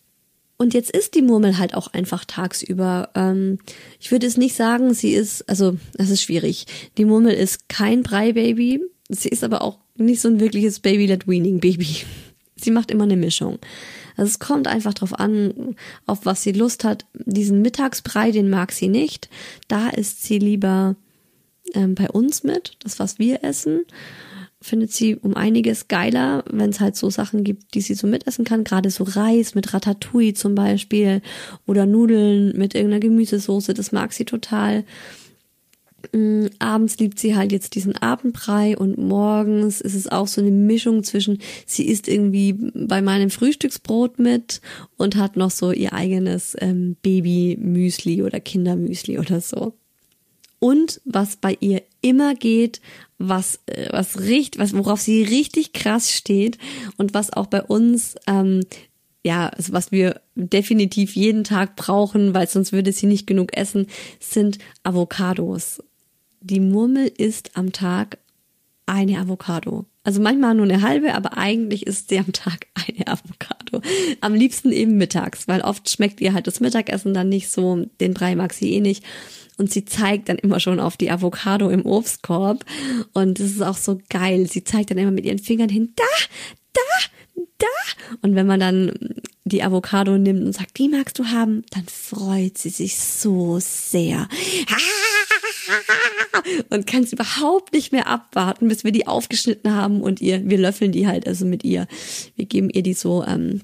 [0.57, 3.09] Und jetzt ist die Murmel halt auch einfach tagsüber.
[3.13, 3.59] Ähm,
[3.99, 6.65] ich würde es nicht sagen, sie ist, also das ist schwierig.
[6.97, 8.81] Die Murmel ist kein Brei-Baby.
[9.09, 12.05] Sie ist aber auch nicht so ein wirkliches Baby-led-Weaning-Baby.
[12.55, 13.59] Sie macht immer eine Mischung.
[14.15, 17.05] Also es kommt einfach drauf an, auf was sie Lust hat.
[17.13, 19.29] Diesen Mittagsbrei, den mag sie nicht.
[19.67, 20.95] Da ist sie lieber
[21.73, 23.81] ähm, bei uns mit, das was wir essen.
[24.61, 28.45] Findet sie um einiges geiler, wenn es halt so Sachen gibt, die sie so mitessen
[28.45, 28.63] kann.
[28.63, 31.21] Gerade so Reis mit Ratatouille zum Beispiel
[31.67, 34.85] oder Nudeln mit irgendeiner Gemüsesoße, das mag sie total.
[36.11, 40.51] Mm, abends liebt sie halt jetzt diesen Abendbrei und morgens ist es auch so eine
[40.51, 44.61] Mischung zwischen, sie isst irgendwie bei meinem Frühstücksbrot mit
[44.97, 49.73] und hat noch so ihr eigenes ähm, Baby-Müsli oder Kindermüsli oder so.
[50.59, 52.81] Und was bei ihr immer geht,
[53.17, 56.57] was äh, was richtig, was worauf sie richtig krass steht
[56.97, 58.61] und was auch bei uns ähm,
[59.25, 63.87] ja, also was wir definitiv jeden Tag brauchen, weil sonst würde sie nicht genug essen,
[64.19, 65.81] sind Avocados.
[66.47, 68.19] Die Murmel isst am Tag
[68.85, 69.85] eine Avocado.
[70.03, 73.81] Also manchmal nur eine halbe, aber eigentlich isst sie am Tag eine Avocado.
[74.21, 78.13] Am liebsten eben mittags, weil oft schmeckt ihr halt das Mittagessen dann nicht so, den
[78.13, 79.03] Brei mag sie eh nicht.
[79.57, 82.63] Und sie zeigt dann immer schon auf die Avocado im Obstkorb.
[83.13, 84.45] Und das ist auch so geil.
[84.45, 86.03] Sie zeigt dann immer mit ihren Fingern hin, da,
[86.73, 88.17] da, da.
[88.21, 88.91] Und wenn man dann
[89.45, 94.27] die Avocado nimmt und sagt, die magst du haben, dann freut sie sich so sehr.
[96.69, 100.57] Und kann es überhaupt nicht mehr abwarten, bis wir die aufgeschnitten haben und ihr, wir
[100.57, 101.87] löffeln die halt also mit ihr.
[102.35, 103.61] Wir geben ihr die so ähm,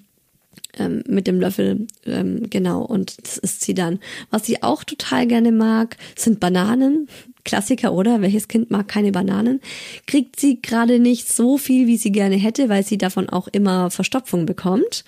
[0.77, 3.99] ähm, mit dem Löffel, ähm, genau, und das isst sie dann.
[4.29, 7.07] Was sie auch total gerne mag, sind Bananen.
[7.43, 8.21] Klassiker, oder?
[8.21, 9.61] Welches Kind mag keine Bananen?
[10.05, 13.89] Kriegt sie gerade nicht so viel, wie sie gerne hätte, weil sie davon auch immer
[13.89, 15.03] Verstopfung bekommt.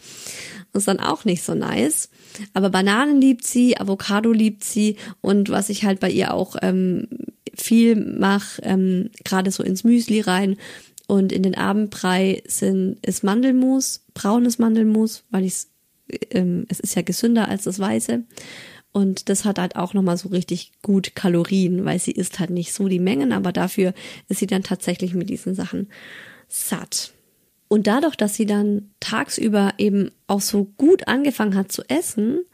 [0.73, 2.09] Ist dann auch nicht so nice.
[2.53, 7.07] Aber Bananen liebt sie, Avocado liebt sie und was ich halt bei ihr auch ähm,
[7.53, 10.57] viel mache, ähm, gerade so ins Müsli rein
[11.07, 15.67] und in den Abendbrei sind ist Mandelmus, braunes Mandelmus, weil ich
[16.31, 18.23] ähm, es ist ja gesünder als das weiße.
[18.91, 22.73] Und das hat halt auch nochmal so richtig gut Kalorien, weil sie isst halt nicht
[22.73, 23.93] so die Mengen, aber dafür
[24.29, 25.89] ist sie dann tatsächlich mit diesen Sachen
[26.47, 27.11] satt.
[27.73, 32.45] Und dadurch, dass sie dann tagsüber eben auch so gut angefangen hat zu essen,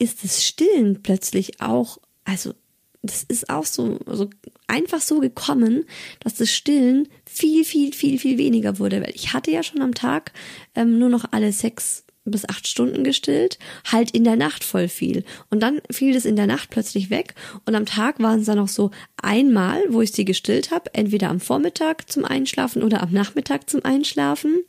[0.00, 2.54] ist das Stillen plötzlich auch, also
[3.02, 4.30] das ist auch so, also
[4.66, 5.84] einfach so gekommen,
[6.18, 9.00] dass das Stillen viel, viel, viel, viel weniger wurde.
[9.00, 10.32] Weil ich hatte ja schon am Tag
[10.74, 13.58] ähm, nur noch alle sechs bis acht Stunden gestillt,
[13.90, 15.24] halt in der Nacht voll viel.
[15.50, 17.34] Und dann fiel das in der Nacht plötzlich weg
[17.66, 21.30] und am Tag waren es dann noch so einmal, wo ich sie gestillt habe, entweder
[21.30, 24.64] am Vormittag zum Einschlafen oder am Nachmittag zum Einschlafen.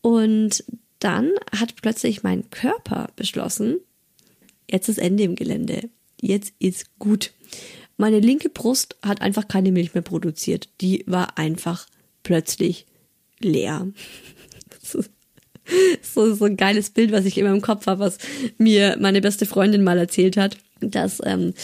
[0.00, 0.64] Und
[0.98, 3.78] dann hat plötzlich mein Körper beschlossen,
[4.70, 5.90] jetzt ist Ende im Gelände.
[6.20, 7.32] Jetzt ist gut.
[7.96, 10.68] Meine linke Brust hat einfach keine Milch mehr produziert.
[10.80, 11.86] Die war einfach
[12.22, 12.86] plötzlich
[13.40, 13.88] leer.
[16.02, 18.18] so, so ein geiles Bild, was ich immer im Kopf habe, was
[18.58, 20.56] mir meine beste Freundin mal erzählt hat
[20.90, 21.54] dass ähm,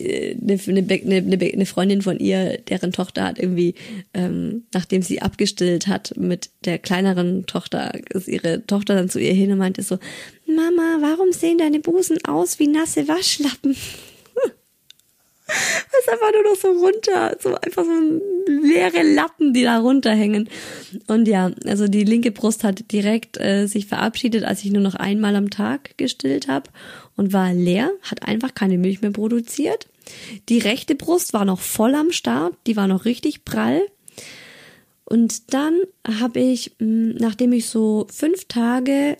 [0.00, 3.74] eine, eine, eine, eine Freundin von ihr, deren Tochter hat irgendwie,
[4.14, 9.34] ähm, nachdem sie abgestillt hat mit der kleineren Tochter, ist ihre Tochter dann zu ihr
[9.34, 9.98] hin und meinte so,
[10.46, 13.76] Mama, warum sehen deine Busen aus wie nasse Waschlappen?
[16.00, 20.48] Ist einfach nur noch so runter, so einfach so leere Lappen, die da runterhängen.
[21.06, 24.94] Und ja, also die linke Brust hat direkt äh, sich verabschiedet, als ich nur noch
[24.94, 26.70] einmal am Tag gestillt habe
[27.16, 29.88] und war leer, hat einfach keine Milch mehr produziert.
[30.48, 33.82] Die rechte Brust war noch voll am Start, die war noch richtig prall.
[35.04, 39.16] Und dann habe ich, hm, nachdem ich so fünf Tage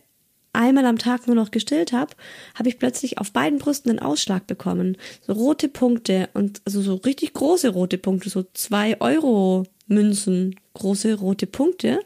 [0.52, 2.14] einmal am Tag nur noch gestillt habe,
[2.54, 4.96] habe ich plötzlich auf beiden Brüsten einen Ausschlag bekommen.
[5.26, 11.14] So rote Punkte und also so richtig große rote Punkte, so zwei Euro Münzen, große
[11.14, 12.00] rote Punkte.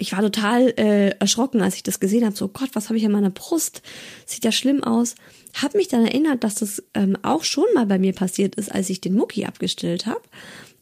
[0.00, 2.36] Ich war total äh, erschrocken, als ich das gesehen habe.
[2.36, 3.82] So Gott, was habe ich an meiner Brust?
[4.26, 5.16] Sieht ja schlimm aus.
[5.60, 8.90] Hab mich dann erinnert, dass das ähm, auch schon mal bei mir passiert ist, als
[8.90, 10.22] ich den Mucki abgestillt habe.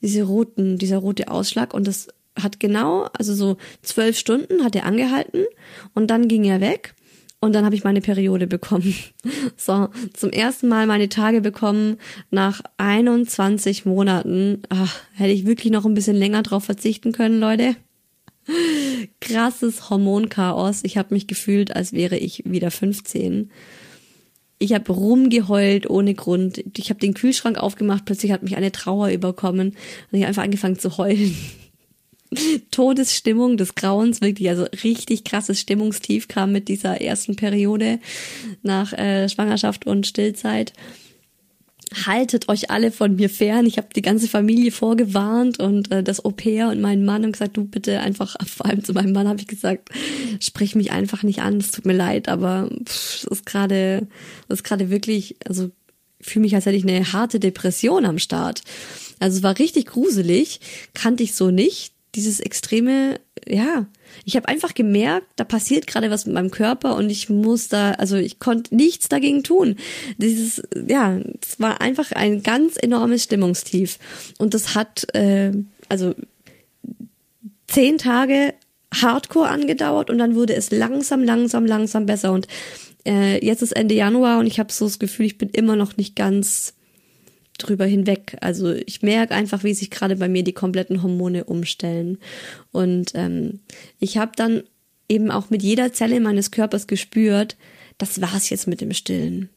[0.03, 2.09] Diese roten, dieser rote Ausschlag und das
[2.41, 5.45] hat genau, also so zwölf Stunden hat er angehalten
[5.95, 6.95] und dann ging er weg
[7.41, 8.95] und dann habe ich meine Periode bekommen.
[9.59, 11.97] So, zum ersten Mal meine Tage bekommen
[12.31, 14.63] nach 21 Monaten.
[14.69, 17.75] Ach, hätte ich wirklich noch ein bisschen länger drauf verzichten können, Leute.
[19.21, 20.81] Krasses Hormonchaos.
[20.85, 23.51] Ich habe mich gefühlt, als wäre ich wieder 15.
[24.59, 26.63] Ich habe rumgeheult ohne Grund.
[26.77, 29.77] Ich habe den Kühlschrank aufgemacht, plötzlich hat mich eine Trauer überkommen und
[30.13, 31.37] ich habe einfach angefangen zu heulen.
[32.71, 37.99] Todesstimmung des Grauens, wirklich, also richtig krasses Stimmungstief kam mit dieser ersten Periode
[38.63, 40.73] nach äh, Schwangerschaft und Stillzeit.
[42.05, 43.65] Haltet euch alle von mir fern.
[43.65, 47.57] Ich habe die ganze Familie vorgewarnt und äh, das Au-pair und meinen Mann und gesagt,
[47.57, 49.91] du bitte einfach, vor allem zu meinem Mann habe ich gesagt,
[50.41, 54.09] sprich mich einfach nicht an, es tut mir leid, aber es ist gerade,
[54.49, 55.71] ist gerade wirklich, also
[56.21, 58.63] fühle mich, als hätte ich eine harte Depression am Start.
[59.19, 60.61] Also es war richtig gruselig,
[60.93, 63.87] kannte ich so nicht dieses extreme, ja,
[64.25, 67.93] ich habe einfach gemerkt, da passiert gerade was mit meinem Körper und ich muss da,
[67.93, 69.77] also ich konnte nichts dagegen tun.
[70.17, 73.99] Dieses, ja, es war einfach ein ganz enormes Stimmungstief.
[74.39, 75.53] Und das hat, äh,
[75.89, 76.15] also
[77.69, 78.55] zehn Tage
[78.95, 82.33] Hardcore angedauert und dann wurde es langsam, langsam, langsam besser.
[82.33, 82.49] Und
[83.07, 85.97] äh, jetzt ist Ende Januar und ich habe so das Gefühl, ich bin immer noch
[85.97, 86.76] nicht ganz
[87.59, 88.37] drüber hinweg.
[88.41, 92.19] Also ich merke einfach, wie sich gerade bei mir die kompletten Hormone umstellen.
[92.73, 93.61] Und ähm,
[93.99, 94.63] ich habe dann
[95.09, 97.57] eben auch mit jeder Zelle meines Körpers gespürt,
[97.99, 99.49] das war's jetzt mit dem Stillen.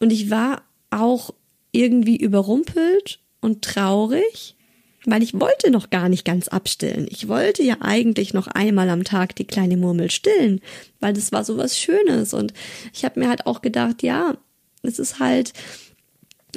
[0.00, 1.32] Und ich war auch
[1.72, 4.56] irgendwie überrumpelt und traurig,
[5.04, 7.06] weil ich wollte noch gar nicht ganz abstillen.
[7.10, 10.60] Ich wollte ja eigentlich noch einmal am Tag die kleine Murmel stillen,
[11.00, 12.34] weil das war so was Schönes.
[12.34, 12.52] Und
[12.92, 14.36] ich habe mir halt auch gedacht, ja,
[14.82, 15.52] es ist halt,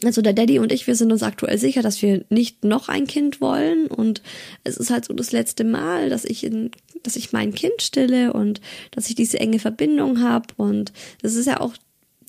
[0.03, 3.07] also der Daddy und ich, wir sind uns aktuell sicher, dass wir nicht noch ein
[3.07, 3.87] Kind wollen.
[3.87, 4.21] Und
[4.63, 6.71] es ist halt so das letzte Mal, dass ich in,
[7.03, 8.59] dass ich mein Kind stille und
[8.91, 10.47] dass ich diese enge Verbindung habe.
[10.57, 10.91] Und
[11.21, 11.75] das ist ja auch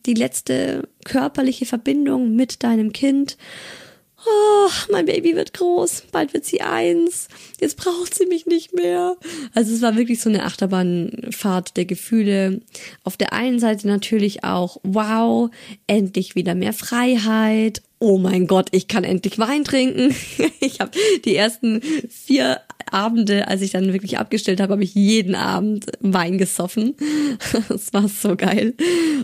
[0.06, 3.36] die letzte körperliche Verbindung mit deinem Kind.
[4.28, 7.28] Oh, mein Baby wird groß, bald wird sie eins,
[7.60, 9.16] jetzt braucht sie mich nicht mehr.
[9.54, 12.60] Also es war wirklich so eine Achterbahnfahrt der Gefühle.
[13.04, 15.50] Auf der einen Seite natürlich auch, wow,
[15.86, 17.82] endlich wieder mehr Freiheit.
[17.98, 20.14] Oh mein Gott, ich kann endlich Wein trinken.
[20.60, 20.90] Ich habe
[21.24, 26.38] die ersten vier Abende, als ich dann wirklich abgestellt habe, habe ich jeden Abend Wein
[26.38, 26.94] gesoffen.
[27.68, 28.74] Das war so geil.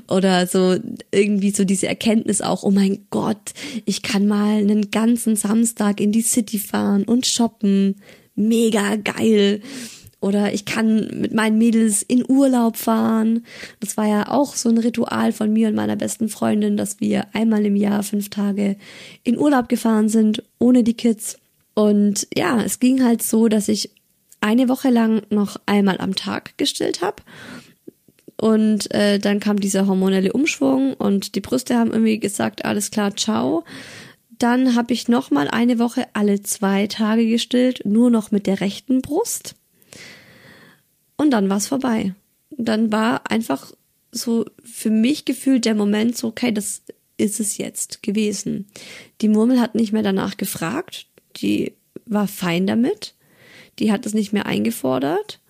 [0.09, 0.77] Oder so
[1.11, 3.53] irgendwie so diese Erkenntnis auch, oh mein Gott,
[3.85, 7.97] ich kann mal einen ganzen Samstag in die City fahren und shoppen.
[8.35, 9.61] Mega geil.
[10.23, 13.45] Oder ich kann mit meinen Mädels in Urlaub fahren.
[13.81, 17.27] Das war ja auch so ein Ritual von mir und meiner besten Freundin, dass wir
[17.35, 18.77] einmal im Jahr fünf Tage
[19.25, 21.39] in Urlaub gefahren sind, ohne die Kids.
[21.75, 23.91] Und ja, es ging halt so, dass ich
[24.41, 27.17] eine Woche lang noch einmal am Tag gestillt habe.
[28.41, 33.17] Und äh, dann kam dieser hormonelle Umschwung und die Brüste haben irgendwie gesagt, alles klar,
[33.17, 33.65] ciao.
[34.39, 38.61] Dann habe ich noch mal eine Woche alle zwei Tage gestillt, nur noch mit der
[38.61, 39.57] rechten Brust.
[41.23, 42.15] Und dann war es vorbei.
[42.51, 43.73] Dann war einfach
[44.11, 46.83] so für mich gefühlt der Moment so, okay, das
[47.17, 48.67] ist es jetzt gewesen.
[49.21, 51.07] Die Murmel hat nicht mehr danach gefragt
[51.37, 51.73] die
[52.07, 53.15] war fein damit,
[53.79, 55.41] die hat es nicht mehr eingefordert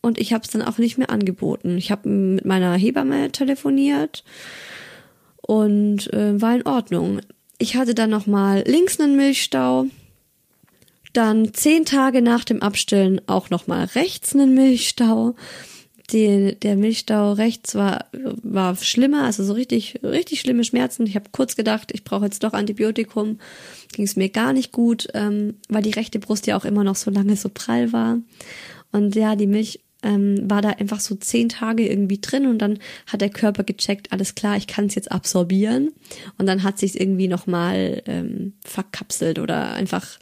[0.00, 1.76] und ich habe es dann auch nicht mehr angeboten.
[1.76, 4.24] Ich habe mit meiner Hebamme telefoniert
[5.42, 7.20] und äh, war in Ordnung.
[7.58, 9.86] Ich hatte dann noch mal links einen Milchstau,
[11.12, 15.34] dann zehn Tage nach dem Abstillen auch noch mal rechts einen Milchstau
[16.12, 21.06] die, der Milchstau rechts war, war schlimmer, also so richtig, richtig schlimme Schmerzen.
[21.06, 23.38] Ich habe kurz gedacht, ich brauche jetzt doch Antibiotikum.
[23.92, 26.96] Ging es mir gar nicht gut, ähm, weil die rechte Brust ja auch immer noch
[26.96, 28.18] so lange so prall war.
[28.90, 32.78] Und ja, die Milch ähm, war da einfach so zehn Tage irgendwie drin und dann
[33.06, 35.92] hat der Körper gecheckt, alles klar, ich kann es jetzt absorbieren.
[36.38, 40.18] Und dann hat sich irgendwie nochmal ähm, verkapselt oder einfach,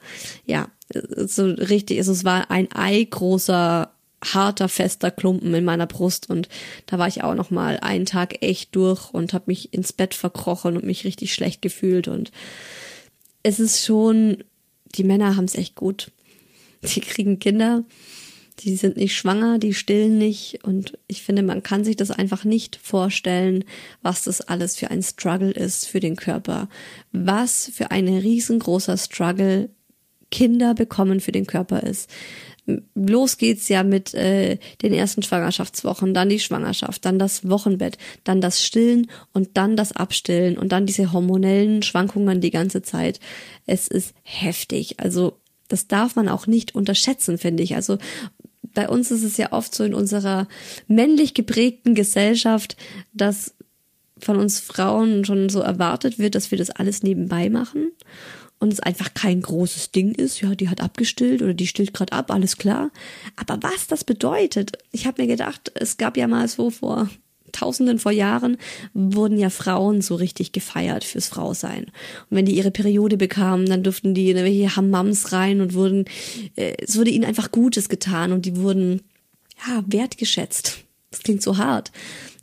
[0.47, 3.91] ja, so richtig, also es war ein Ei großer
[4.23, 6.49] harter, fester Klumpen in meiner Brust und
[6.87, 10.15] da war ich auch noch mal einen Tag echt durch und habe mich ins Bett
[10.15, 12.31] verkrochen und mich richtig schlecht gefühlt und
[13.43, 14.45] es ist schon,
[14.95, 16.11] die Männer haben es echt gut.
[16.83, 17.85] Die kriegen Kinder,
[18.61, 22.45] die sind nicht schwanger, die stillen nicht und ich finde, man kann sich das einfach
[22.45, 23.65] nicht vorstellen,
[24.03, 26.69] was das alles für ein Struggle ist für den Körper.
[27.13, 29.71] Was für ein riesengroßer Struggle
[30.31, 32.09] Kinder bekommen für den Körper ist
[32.95, 38.41] los geht's ja mit äh, den ersten Schwangerschaftswochen, dann die Schwangerschaft, dann das Wochenbett, dann
[38.41, 43.21] das Stillen und dann das Abstillen und dann diese hormonellen Schwankungen die ganze Zeit.
[43.67, 45.01] Es ist heftig.
[45.01, 45.39] Also
[45.69, 47.77] das darf man auch nicht unterschätzen, finde ich.
[47.77, 47.99] Also
[48.75, 50.47] bei uns ist es ja oft so in unserer
[50.87, 52.77] männlich geprägten Gesellschaft,
[53.13, 53.55] dass
[54.19, 57.93] von uns Frauen schon so erwartet wird, dass wir das alles nebenbei machen
[58.61, 62.13] und es einfach kein großes Ding ist, ja, die hat abgestillt oder die stillt gerade
[62.13, 62.91] ab, alles klar.
[63.37, 67.09] Aber was das bedeutet, ich habe mir gedacht, es gab ja mal so vor
[67.61, 68.57] Tausenden vor Jahren
[68.95, 71.85] wurden ja Frauen so richtig gefeiert fürs Frausein.
[71.85, 76.07] Und wenn die ihre Periode bekamen, dann durften die in irgendwelche Hammams rein und wurden,
[76.57, 79.03] äh, es wurde ihnen einfach Gutes getan und die wurden,
[79.67, 80.79] ja, wertgeschätzt.
[81.11, 81.93] Das klingt so hart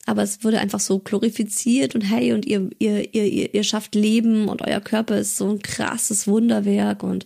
[0.07, 4.47] aber es wurde einfach so glorifiziert und hey, und ihr, ihr, ihr, ihr schafft Leben
[4.47, 7.25] und euer Körper ist so ein krasses Wunderwerk und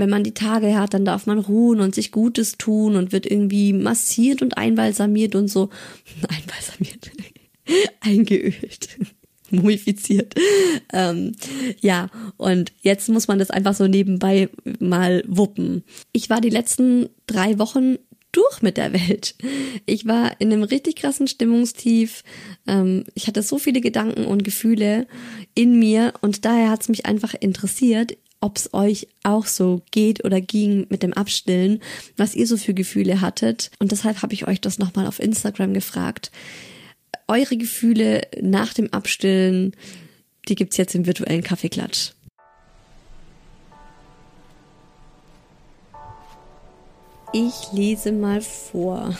[0.00, 3.26] wenn man die Tage hat, dann darf man ruhen und sich Gutes tun und wird
[3.26, 5.70] irgendwie massiert und einbalsamiert und so.
[6.28, 7.10] Einbalsamiert.
[8.00, 8.88] Eingeölt.
[9.50, 10.34] mumifiziert.
[10.92, 11.32] Ähm,
[11.80, 14.48] ja, und jetzt muss man das einfach so nebenbei
[14.78, 15.84] mal wuppen.
[16.12, 17.96] Ich war die letzten drei Wochen
[18.32, 19.34] durch mit der Welt.
[19.86, 22.22] Ich war in einem richtig krassen Stimmungstief.
[22.66, 25.06] Ähm, ich hatte so viele Gedanken und Gefühle
[25.54, 30.24] in mir und daher hat es mich einfach interessiert, ob es euch auch so geht
[30.24, 31.80] oder ging mit dem Abstillen,
[32.16, 33.70] was ihr so für Gefühle hattet.
[33.78, 36.30] Und deshalb habe ich euch das nochmal auf Instagram gefragt.
[37.28, 39.76] Eure Gefühle nach dem Abstillen,
[40.48, 42.12] die gibt's jetzt im virtuellen Kaffeeklatsch.
[47.32, 49.16] Ich lese mal vor.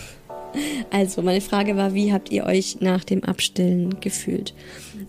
[0.90, 4.54] Also, meine Frage war, wie habt ihr euch nach dem Abstillen gefühlt?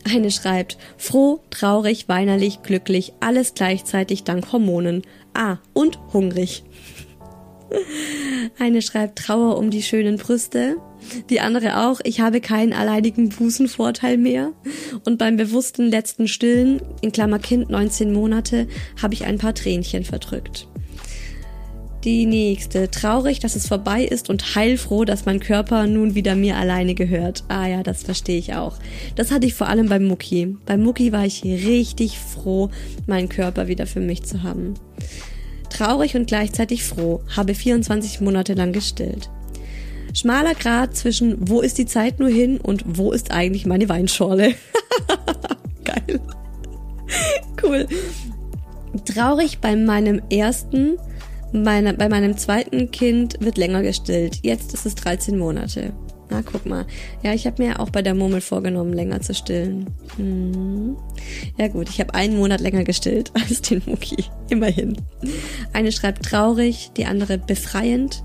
[0.03, 5.03] Eine schreibt, froh, traurig, weinerlich, glücklich, alles gleichzeitig dank Hormonen.
[5.33, 6.63] Ah, und hungrig.
[8.59, 10.77] Eine schreibt Trauer um die schönen Brüste.
[11.29, 14.51] Die andere auch, ich habe keinen alleinigen Busenvorteil mehr.
[15.05, 18.67] Und beim bewussten letzten Stillen, in Klammer Kind 19 Monate,
[19.01, 20.67] habe ich ein paar Tränchen verdrückt.
[22.03, 22.89] Die nächste.
[22.89, 27.43] Traurig, dass es vorbei ist und heilfroh, dass mein Körper nun wieder mir alleine gehört.
[27.47, 28.77] Ah ja, das verstehe ich auch.
[29.15, 30.57] Das hatte ich vor allem beim Mucki.
[30.65, 32.71] Beim Mucki war ich richtig froh,
[33.05, 34.73] meinen Körper wieder für mich zu haben.
[35.69, 39.29] Traurig und gleichzeitig froh, habe 24 Monate lang gestillt.
[40.15, 44.55] Schmaler Grad zwischen wo ist die Zeit nur hin und wo ist eigentlich meine Weinschorle.
[45.83, 46.19] Geil.
[47.63, 47.87] cool.
[49.05, 50.97] Traurig bei meinem ersten,
[51.53, 54.39] meine, bei meinem zweiten Kind wird länger gestillt.
[54.43, 55.93] Jetzt ist es 13 Monate.
[56.31, 56.85] Na, guck mal.
[57.23, 59.89] Ja, ich habe mir auch bei der Murmel vorgenommen, länger zu stillen.
[60.15, 60.95] Hm.
[61.57, 64.23] Ja gut, ich habe einen Monat länger gestillt als den Mucki.
[64.49, 64.95] Immerhin.
[65.73, 68.23] Eine schreibt traurig, die andere befreiend.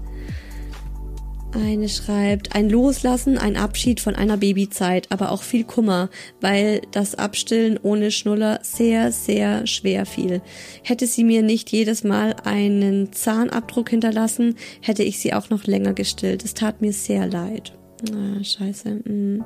[1.57, 6.11] Eine schreibt ein Loslassen, ein Abschied von einer Babyzeit, aber auch viel Kummer,
[6.43, 10.43] weil das Abstillen ohne Schnuller sehr, sehr schwer fiel.
[10.83, 15.95] Hätte sie mir nicht jedes Mal einen Zahnabdruck hinterlassen, hätte ich sie auch noch länger
[15.95, 16.45] gestillt.
[16.45, 17.73] Es tat mir sehr leid.
[18.13, 18.91] Ah, scheiße.
[18.91, 19.43] Mm.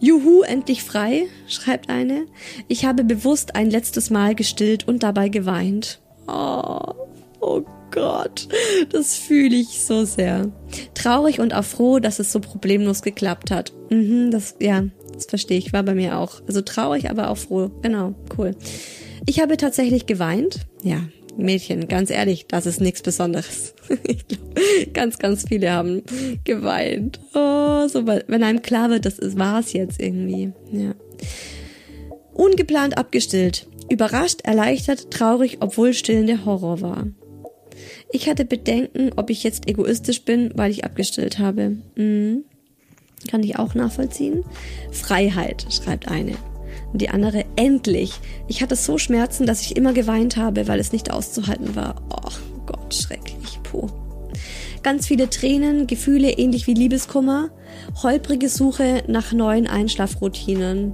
[0.00, 2.26] Juhu, endlich frei, schreibt eine.
[2.66, 6.00] Ich habe bewusst ein letztes Mal gestillt und dabei geweint.
[6.26, 6.94] Oh,
[7.40, 7.62] oh
[7.98, 8.46] Gott,
[8.90, 10.52] das fühle ich so sehr.
[10.94, 13.72] Traurig und auch froh, dass es so problemlos geklappt hat.
[13.90, 16.40] Mhm, das, ja, das verstehe ich, war bei mir auch.
[16.46, 17.72] Also traurig, aber auch froh.
[17.82, 18.54] Genau, cool.
[19.26, 20.60] Ich habe tatsächlich geweint.
[20.84, 23.74] Ja, Mädchen, ganz ehrlich, das ist nichts Besonderes.
[24.04, 26.02] ich glaube, ganz, ganz viele haben
[26.44, 27.18] geweint.
[27.34, 30.52] Oh, so, wenn einem klar wird, das war es jetzt irgendwie.
[30.70, 30.94] Ja.
[32.32, 33.66] Ungeplant abgestillt.
[33.90, 37.06] Überrascht, erleichtert, traurig, obwohl Stillen der Horror war.
[38.10, 41.76] Ich hatte Bedenken, ob ich jetzt egoistisch bin, weil ich abgestillt habe.
[41.96, 42.44] Mhm.
[43.28, 44.44] Kann ich auch nachvollziehen.
[44.92, 46.34] Freiheit, schreibt eine.
[46.92, 48.12] Und die andere, endlich.
[48.46, 51.96] Ich hatte so Schmerzen, dass ich immer geweint habe, weil es nicht auszuhalten war.
[52.10, 52.30] Oh
[52.64, 53.88] Gott, schrecklich, puh.
[54.82, 57.50] Ganz viele Tränen, Gefühle ähnlich wie Liebeskummer,
[58.02, 60.92] holprige Suche nach neuen Einschlafroutinen.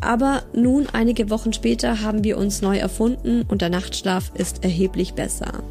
[0.00, 5.14] Aber nun, einige Wochen später, haben wir uns neu erfunden und der Nachtschlaf ist erheblich
[5.14, 5.62] besser.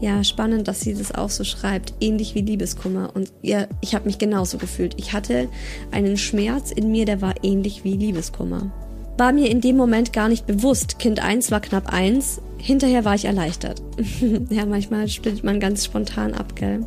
[0.00, 3.10] Ja, spannend, dass sie das auch so schreibt, ähnlich wie Liebeskummer.
[3.14, 4.94] Und ja, ich habe mich genauso gefühlt.
[4.96, 5.48] Ich hatte
[5.90, 8.70] einen Schmerz in mir, der war ähnlich wie Liebeskummer.
[9.16, 11.00] War mir in dem Moment gar nicht bewusst.
[11.00, 12.40] Kind 1 war knapp 1.
[12.58, 13.82] Hinterher war ich erleichtert.
[14.50, 16.84] ja, manchmal splittet man ganz spontan ab, gell?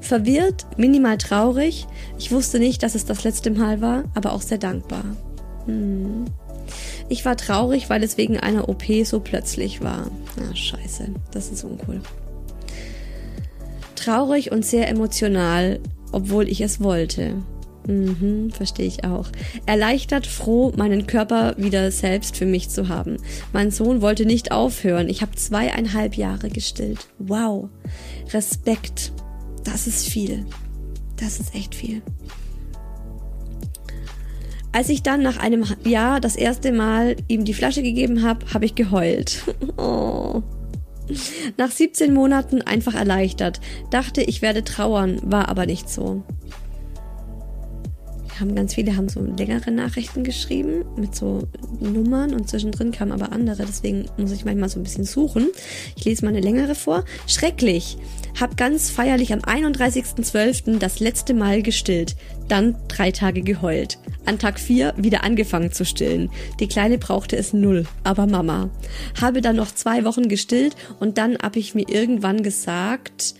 [0.00, 1.88] Verwirrt, minimal traurig.
[2.18, 5.04] Ich wusste nicht, dass es das letzte Mal war, aber auch sehr dankbar.
[5.66, 6.26] Hm.
[7.08, 10.10] Ich war traurig, weil es wegen einer OP so plötzlich war.
[10.36, 11.08] Na, scheiße.
[11.32, 12.00] Das ist uncool
[14.04, 15.80] traurig und sehr emotional,
[16.12, 17.36] obwohl ich es wollte.
[17.86, 19.28] Mhm, verstehe ich auch.
[19.66, 23.18] Erleichtert, froh, meinen Körper wieder selbst für mich zu haben.
[23.52, 25.08] Mein Sohn wollte nicht aufhören.
[25.08, 27.06] Ich habe zweieinhalb Jahre gestillt.
[27.18, 27.68] Wow.
[28.32, 29.12] Respekt.
[29.64, 30.46] Das ist viel.
[31.16, 32.02] Das ist echt viel.
[34.72, 38.64] Als ich dann nach einem Jahr das erste Mal ihm die Flasche gegeben habe, habe
[38.64, 39.44] ich geheult.
[39.76, 40.42] Oh.
[41.56, 43.60] Nach 17 Monaten einfach erleichtert.
[43.90, 46.22] Dachte, ich werde trauern, war aber nicht so.
[48.40, 51.46] Haben ganz viele haben so längere Nachrichten geschrieben mit so
[51.80, 55.48] Nummern und zwischendrin kamen aber andere, deswegen muss ich manchmal so ein bisschen suchen.
[55.96, 57.04] Ich lese mal eine längere vor.
[57.26, 57.96] Schrecklich.
[58.40, 60.78] Hab ganz feierlich am 31.12.
[60.78, 62.16] das letzte Mal gestillt,
[62.48, 63.98] dann drei Tage geheult.
[64.24, 66.30] An Tag 4 wieder angefangen zu stillen.
[66.58, 68.70] Die Kleine brauchte es null, aber Mama.
[69.20, 73.34] Habe dann noch zwei Wochen gestillt und dann hab ich mir irgendwann gesagt,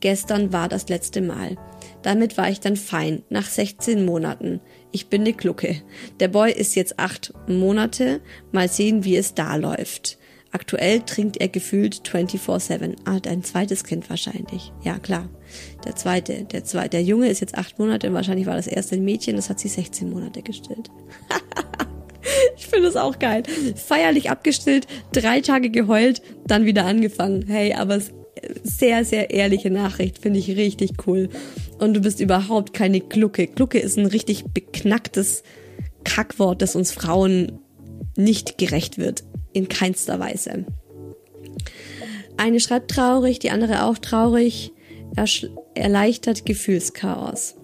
[0.00, 1.56] gestern war das letzte Mal.
[2.02, 4.60] Damit war ich dann fein, nach 16 Monaten.
[4.92, 5.82] Ich bin ne Glucke.
[6.18, 8.20] Der Boy ist jetzt acht Monate.
[8.52, 10.18] Mal sehen, wie es da läuft.
[10.52, 12.96] Aktuell trinkt er gefühlt 24-7.
[13.04, 14.72] Ah, dein zweites Kind wahrscheinlich.
[14.82, 15.28] Ja, klar.
[15.84, 18.96] Der zweite, der zweite, der Junge ist jetzt acht Monate und wahrscheinlich war das erste
[18.96, 20.90] ein Mädchen, das hat sie 16 Monate gestillt.
[22.56, 23.44] ich finde es auch geil.
[23.76, 27.44] Feierlich abgestillt, drei Tage geheult, dann wieder angefangen.
[27.46, 28.00] Hey, aber
[28.62, 31.28] sehr, sehr ehrliche Nachricht, finde ich richtig cool.
[31.78, 33.46] Und du bist überhaupt keine Glucke.
[33.46, 35.42] Glucke ist ein richtig beknacktes
[36.04, 37.58] Kackwort, das uns Frauen
[38.16, 40.64] nicht gerecht wird in keinster Weise.
[42.36, 44.72] Eine schreibt traurig, die andere auch traurig.
[45.74, 47.56] erleichtert Gefühlschaos.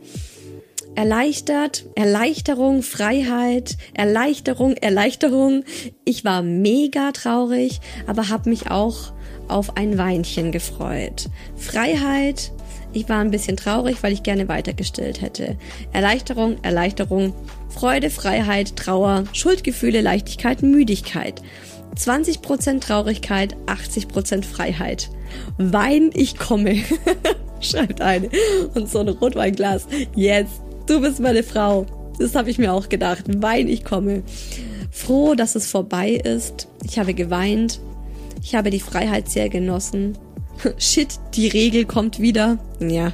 [0.95, 5.65] Erleichtert, Erleichterung, Freiheit, Erleichterung, Erleichterung.
[6.05, 9.13] Ich war mega traurig, aber habe mich auch
[9.49, 11.29] auf ein Weinchen gefreut.
[11.57, 12.53] Freiheit,
[12.93, 15.57] ich war ein bisschen traurig, weil ich gerne weitergestillt hätte.
[15.93, 17.35] Erleichterung, Erleichterung,
[17.69, 21.43] Freude, Freiheit, Trauer, Schuldgefühle, Leichtigkeit, Müdigkeit.
[21.97, 25.11] 20% Traurigkeit, 80% Freiheit.
[25.59, 26.77] Wein, ich komme.
[27.61, 28.29] Schreibt eine.
[28.75, 29.87] Und so ein Rotweinglas.
[30.15, 31.87] Jetzt, du bist meine Frau.
[32.19, 33.25] Das habe ich mir auch gedacht.
[33.29, 34.23] Wein, ich komme.
[34.91, 36.69] Froh, dass es vorbei ist.
[36.85, 37.81] Ich habe geweint.
[38.47, 40.17] Ich habe die Freiheit sehr genossen.
[40.79, 42.59] Shit, die Regel kommt wieder.
[42.79, 43.13] Ja,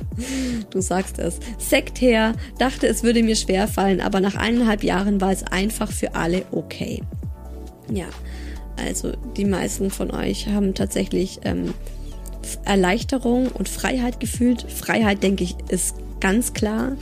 [0.68, 1.40] du sagst es.
[1.56, 5.90] Sekt her, dachte, es würde mir schwer fallen, aber nach eineinhalb Jahren war es einfach
[5.90, 7.02] für alle okay.
[7.90, 8.04] Ja,
[8.76, 11.72] also die meisten von euch haben tatsächlich ähm,
[12.66, 14.70] Erleichterung und Freiheit gefühlt.
[14.70, 16.98] Freiheit, denke ich, ist ganz klar.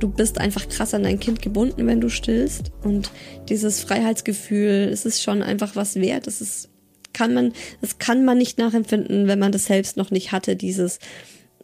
[0.00, 2.72] Du bist einfach krass an dein Kind gebunden, wenn du stillst.
[2.84, 3.10] Und
[3.48, 6.26] dieses Freiheitsgefühl, es ist schon einfach was wert.
[6.26, 6.69] Es ist
[7.12, 10.98] kann man, das kann man nicht nachempfinden, wenn man das selbst noch nicht hatte, dieses,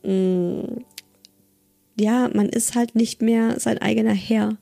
[0.02, 0.84] mh, mm,
[1.98, 4.58] ja, man ist halt nicht mehr sein eigener Herr.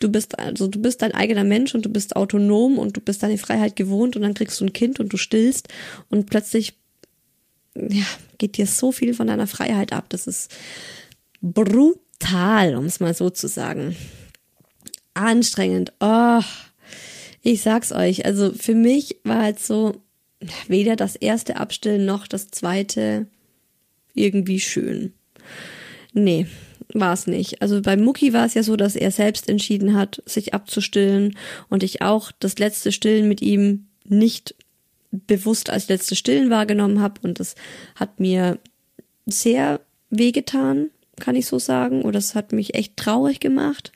[0.00, 3.22] Du bist, also du bist dein eigener Mensch und du bist autonom und du bist
[3.22, 5.68] deine Freiheit gewohnt und dann kriegst du ein Kind und du stillst
[6.08, 6.76] und plötzlich,
[7.74, 8.04] ja,
[8.38, 10.06] geht dir so viel von deiner Freiheit ab.
[10.08, 10.54] Das ist
[11.40, 13.96] brutal, um es mal so zu sagen.
[15.14, 15.92] Anstrengend.
[16.00, 16.42] Oh,
[17.42, 20.00] ich sag's euch, also für mich war halt so
[20.68, 23.26] weder das erste Abstillen noch das zweite
[24.14, 25.12] irgendwie schön.
[26.12, 26.46] Nee,
[26.94, 27.62] war es nicht.
[27.62, 31.36] Also bei Mucki war es ja so, dass er selbst entschieden hat, sich abzustillen
[31.68, 34.54] und ich auch das letzte Stillen mit ihm nicht
[35.10, 37.54] bewusst als letzte Stillen wahrgenommen habe und das
[37.94, 38.58] hat mir
[39.26, 39.80] sehr
[40.10, 43.92] wehgetan, kann ich so sagen, oder es hat mich echt traurig gemacht.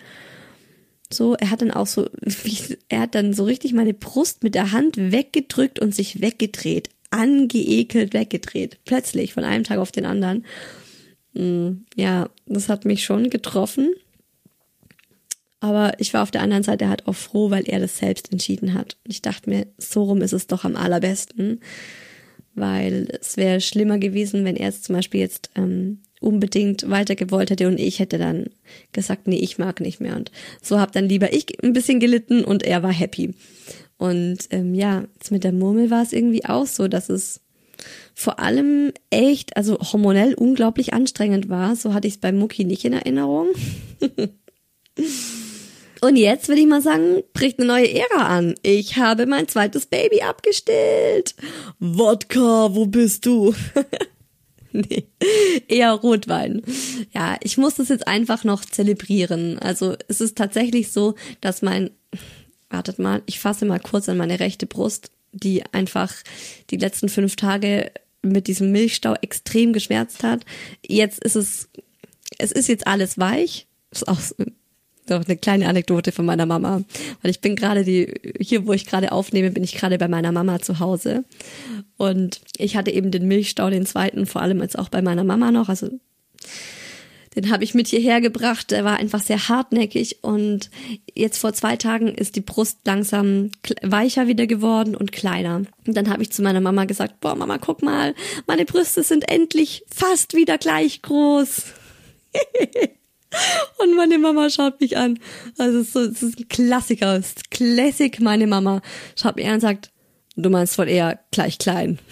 [1.13, 2.09] So, er hat dann auch so,
[2.89, 8.15] er hat dann so richtig meine Brust mit der Hand weggedrückt und sich weggedreht, angeekelt
[8.15, 10.45] weggedreht, plötzlich von einem Tag auf den anderen.
[11.35, 13.95] Mm, ja, das hat mich schon getroffen.
[15.61, 18.75] Aber ich war auf der anderen Seite halt auch froh, weil er das selbst entschieden
[18.75, 18.97] hat.
[19.07, 21.61] Ich dachte mir, so rum ist es doch am allerbesten.
[22.55, 27.69] Weil es wäre schlimmer gewesen, wenn er jetzt zum Beispiel jetzt ähm, unbedingt weitergewollt hätte
[27.69, 28.47] und ich hätte dann
[28.93, 30.17] gesagt, nee, ich mag nicht mehr.
[30.17, 30.31] Und
[30.63, 33.35] so habe dann lieber ich ein bisschen gelitten und er war happy.
[33.99, 37.41] Und ähm, ja, jetzt mit der Murmel war es irgendwie auch so, dass es
[38.15, 41.77] vor allem echt, also hormonell unglaublich anstrengend war.
[41.77, 43.49] So hatte ich es bei Mucki nicht in Erinnerung.
[46.01, 48.57] Und jetzt würde ich mal sagen, bricht eine neue Ära an.
[48.63, 51.37] Ich habe mein zweites Baby abgestillt.
[51.79, 53.55] Wodka, wo bist du?
[54.91, 55.05] nee,
[55.69, 56.63] eher Rotwein.
[57.13, 59.59] Ja, ich muss das jetzt einfach noch zelebrieren.
[59.59, 61.91] Also es ist tatsächlich so, dass mein,
[62.71, 66.13] wartet mal, ich fasse mal kurz an meine rechte Brust, die einfach
[66.71, 67.91] die letzten fünf Tage
[68.23, 70.45] mit diesem Milchstau extrem geschmerzt hat.
[70.87, 71.69] Jetzt ist es,
[72.39, 73.67] es ist jetzt alles weich.
[73.91, 74.21] Ist auch
[75.07, 76.83] doch eine kleine Anekdote von meiner Mama,
[77.21, 80.33] weil ich bin gerade die hier, wo ich gerade aufnehme, bin ich gerade bei meiner
[80.33, 81.25] Mama zu Hause
[82.03, 85.53] und ich hatte eben den Milchstau, den zweiten, vor allem jetzt auch bei meiner Mama
[85.53, 85.89] noch, also
[87.37, 88.73] den habe ich mit hierher gebracht.
[88.73, 90.69] Der war einfach sehr hartnäckig und
[91.15, 95.63] jetzt vor zwei Tagen ist die Brust langsam weicher wieder geworden und kleiner.
[95.87, 98.17] Und dann habe ich zu meiner Mama gesagt, boah Mama, guck mal,
[98.49, 101.67] meine Brüste sind endlich fast wieder gleich groß.
[103.79, 105.19] Und meine Mama schaut mich an.
[105.57, 107.17] Also es ist, so, es ist ein Klassiker.
[107.17, 108.83] Es ist Classic, meine Mama
[109.17, 109.93] schaut mir an und sagt,
[110.37, 111.99] du meinst voll eher gleich klein.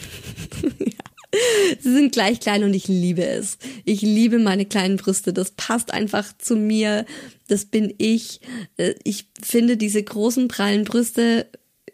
[1.81, 3.59] Sie sind gleich klein und ich liebe es.
[3.85, 5.33] Ich liebe meine kleinen Brüste.
[5.33, 7.07] Das passt einfach zu mir.
[7.47, 8.41] Das bin ich.
[8.77, 11.47] Äh, ich finde diese großen prallen Brüste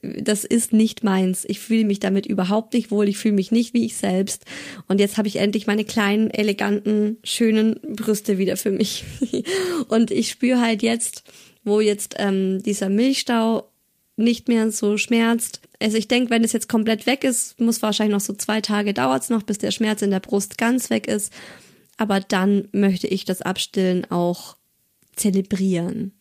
[0.02, 1.44] das ist nicht meins.
[1.46, 3.08] Ich fühle mich damit überhaupt nicht wohl.
[3.08, 4.44] Ich fühle mich nicht wie ich selbst.
[4.88, 9.04] Und jetzt habe ich endlich meine kleinen, eleganten, schönen Brüste wieder für mich.
[9.88, 11.24] Und ich spüre halt jetzt,
[11.64, 13.68] wo jetzt ähm, dieser Milchstau
[14.16, 15.60] nicht mehr so schmerzt.
[15.80, 18.94] Also ich denke, wenn es jetzt komplett weg ist, muss wahrscheinlich noch so zwei Tage
[18.94, 21.32] dauert's noch, bis der Schmerz in der Brust ganz weg ist.
[21.98, 24.56] Aber dann möchte ich das Abstillen auch
[25.14, 26.12] zelebrieren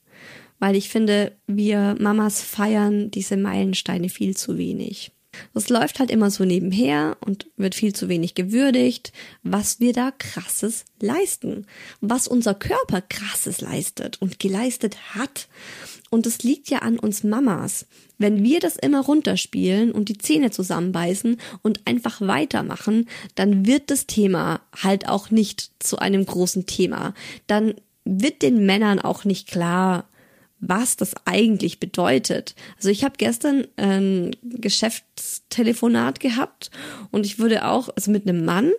[0.59, 5.11] weil ich finde, wir Mamas feiern diese Meilensteine viel zu wenig.
[5.53, 9.11] Das läuft halt immer so nebenher und wird viel zu wenig gewürdigt,
[9.43, 11.67] was wir da krasses leisten,
[11.99, 15.49] was unser Körper krasses leistet und geleistet hat.
[16.09, 17.87] Und es liegt ja an uns Mamas.
[18.17, 24.05] Wenn wir das immer runterspielen und die Zähne zusammenbeißen und einfach weitermachen, dann wird das
[24.05, 27.13] Thema halt auch nicht zu einem großen Thema.
[27.47, 27.75] Dann
[28.05, 30.07] wird den Männern auch nicht klar,
[30.59, 32.55] was das eigentlich bedeutet.
[32.77, 36.71] Also ich habe gestern ein Geschäftstelefonat gehabt
[37.11, 38.71] und ich wurde auch, also mit einem Mann,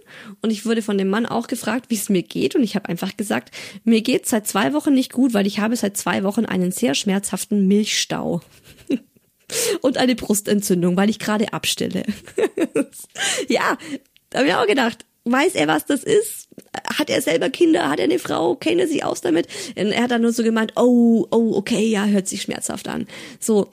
[0.42, 2.54] und ich wurde von dem Mann auch gefragt, wie es mir geht.
[2.54, 3.54] Und ich habe einfach gesagt,
[3.84, 6.94] mir geht seit zwei Wochen nicht gut, weil ich habe seit zwei Wochen einen sehr
[6.94, 8.40] schmerzhaften Milchstau.
[9.82, 12.04] und eine Brustentzündung, weil ich gerade abstille.
[13.48, 13.78] ja,
[14.30, 16.48] da habe ich auch gedacht, weiß er, was das ist?
[16.98, 17.90] Hat er selber Kinder?
[17.90, 18.54] Hat er eine Frau?
[18.54, 19.48] Kennt er sich aus damit?
[19.76, 23.06] Und er hat dann nur so gemeint, oh, oh, okay, ja, hört sich schmerzhaft an.
[23.40, 23.68] So,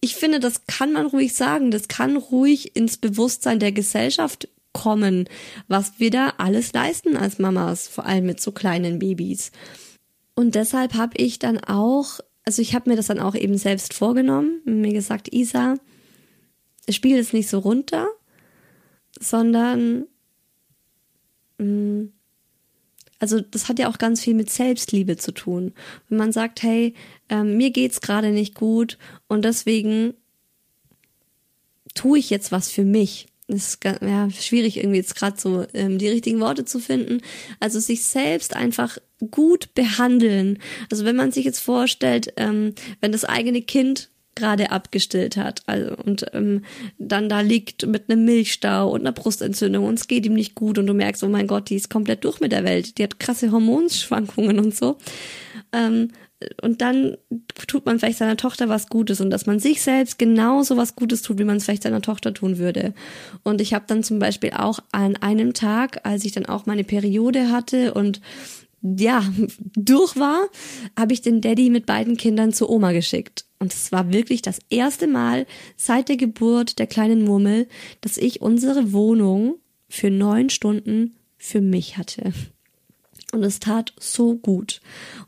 [0.00, 1.70] ich finde, das kann man ruhig sagen.
[1.70, 5.28] Das kann ruhig ins Bewusstsein der Gesellschaft kommen,
[5.68, 9.52] was wir da alles leisten als Mamas, vor allem mit so kleinen Babys.
[10.34, 13.94] Und deshalb habe ich dann auch, also ich habe mir das dann auch eben selbst
[13.94, 15.76] vorgenommen, mir gesagt, Isa,
[16.88, 18.08] spiel es nicht so runter,
[19.18, 20.06] sondern.
[23.18, 25.72] Also das hat ja auch ganz viel mit Selbstliebe zu tun.
[26.08, 26.94] Wenn man sagt, hey,
[27.28, 28.98] ähm, mir geht's gerade nicht gut
[29.28, 30.14] und deswegen
[31.94, 33.26] tue ich jetzt was für mich.
[33.46, 37.20] Das ist ja, schwierig irgendwie jetzt gerade so ähm, die richtigen Worte zu finden.
[37.60, 38.98] Also sich selbst einfach
[39.30, 40.58] gut behandeln.
[40.90, 45.62] Also wenn man sich jetzt vorstellt, ähm, wenn das eigene Kind gerade abgestillt hat.
[45.66, 46.64] Also und ähm,
[46.98, 50.78] dann da liegt mit einem Milchstau und einer Brustentzündung und es geht ihm nicht gut
[50.78, 52.98] und du merkst, oh mein Gott, die ist komplett durch mit der Welt.
[52.98, 54.96] Die hat krasse Hormonschwankungen und so.
[55.72, 56.08] Ähm,
[56.62, 57.16] und dann
[57.66, 61.22] tut man vielleicht seiner Tochter was Gutes und dass man sich selbst genauso was Gutes
[61.22, 62.94] tut, wie man es vielleicht seiner Tochter tun würde.
[63.42, 66.84] Und ich habe dann zum Beispiel auch an einem Tag, als ich dann auch meine
[66.84, 68.20] Periode hatte und
[68.84, 69.24] ja,
[69.74, 70.48] durch war,
[70.96, 73.46] habe ich den Daddy mit beiden Kindern zur Oma geschickt.
[73.58, 77.66] Und es war wirklich das erste Mal seit der Geburt der kleinen Murmel,
[78.02, 79.54] dass ich unsere Wohnung
[79.88, 82.34] für neun Stunden für mich hatte.
[83.32, 84.80] Und es tat so gut.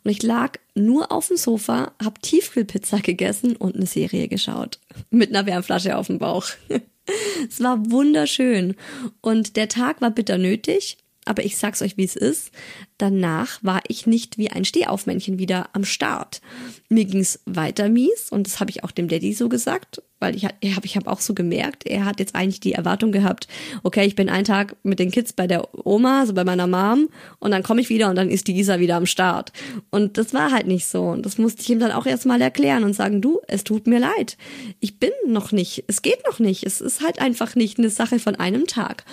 [0.05, 4.81] Und ich lag nur auf dem Sofa, hab Tiefkühlpizza gegessen und eine Serie geschaut.
[5.11, 6.47] Mit einer Wärmflasche auf dem Bauch.
[7.49, 8.77] es war wunderschön.
[9.23, 12.51] Und der Tag war bitter nötig aber ich sag's euch, wie es ist.
[12.99, 16.41] Danach war ich nicht wie ein Stehaufmännchen wieder am Start.
[16.89, 20.45] Mir ging's weiter mies und das habe ich auch dem Daddy so gesagt, weil ich
[20.45, 23.49] habe ich hab auch so gemerkt, er hat jetzt eigentlich die Erwartung gehabt,
[23.83, 27.09] okay, ich bin einen Tag mit den Kids bei der Oma, also bei meiner Mom
[27.39, 29.53] und dann komme ich wieder und dann ist die Isa wieder am Start.
[29.91, 32.85] Und das war halt nicht so und das musste ich ihm dann auch erstmal erklären
[32.85, 34.39] und sagen, du, es tut mir leid.
[34.81, 38.19] Ich bin noch nicht, es geht noch nicht, es ist halt einfach nicht eine Sache
[38.19, 39.05] von einem Tag.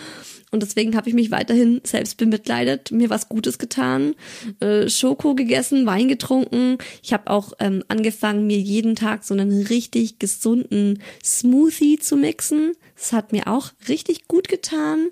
[0.54, 4.14] Und deswegen habe ich mich weiterhin selbst bemitleidet, mir was Gutes getan,
[4.60, 6.78] äh, Schoko gegessen, Wein getrunken.
[7.02, 12.74] Ich habe auch ähm, angefangen, mir jeden Tag so einen richtig gesunden Smoothie zu mixen.
[12.96, 15.08] Das hat mir auch richtig gut getan.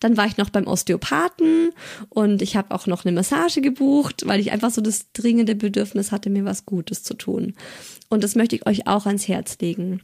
[0.00, 1.70] Dann war ich noch beim Osteopathen
[2.08, 6.10] und ich habe auch noch eine Massage gebucht, weil ich einfach so das dringende Bedürfnis
[6.10, 7.54] hatte, mir was Gutes zu tun.
[8.08, 10.02] Und das möchte ich euch auch ans Herz legen.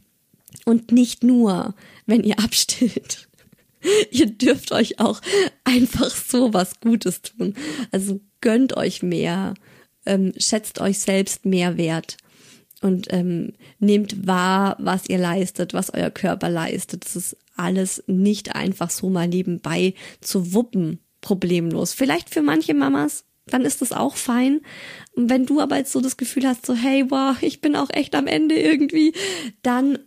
[0.63, 1.75] Und nicht nur,
[2.05, 3.27] wenn ihr abstillt.
[4.11, 5.21] ihr dürft euch auch
[5.63, 7.55] einfach so was Gutes tun.
[7.91, 9.53] Also gönnt euch mehr,
[10.05, 12.17] ähm, schätzt euch selbst mehr wert
[12.81, 17.05] und ähm, nehmt wahr, was ihr leistet, was euer Körper leistet.
[17.05, 21.93] Das ist alles nicht einfach so mal nebenbei zu wuppen, problemlos.
[21.93, 24.61] Vielleicht für manche Mamas, dann ist das auch fein.
[25.15, 28.13] wenn du aber jetzt so das Gefühl hast, so hey, wow, ich bin auch echt
[28.13, 29.13] am Ende irgendwie,
[29.63, 29.99] dann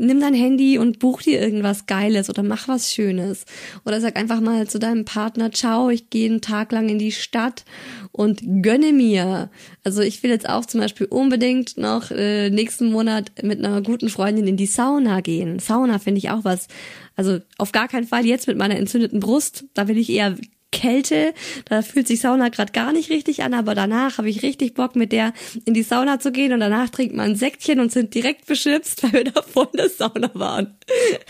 [0.00, 3.44] nimm dein Handy und buch dir irgendwas Geiles oder mach was Schönes.
[3.84, 7.12] Oder sag einfach mal zu deinem Partner, ciao, ich gehe einen Tag lang in die
[7.12, 7.64] Stadt
[8.12, 9.50] und gönne mir.
[9.84, 14.08] Also ich will jetzt auch zum Beispiel unbedingt noch äh, nächsten Monat mit einer guten
[14.08, 15.58] Freundin in die Sauna gehen.
[15.58, 16.68] Sauna finde ich auch was.
[17.16, 19.64] Also auf gar keinen Fall jetzt mit meiner entzündeten Brust.
[19.74, 20.36] Da will ich eher
[20.72, 21.34] Kälte.
[21.66, 24.96] Da fühlt sich Sauna gerade gar nicht richtig an, aber danach habe ich richtig Bock,
[24.96, 25.32] mit der
[25.64, 29.02] in die Sauna zu gehen und danach trinkt man ein Säckchen und sind direkt beschwipst,
[29.12, 30.76] weil wir davor in der Sauna waren.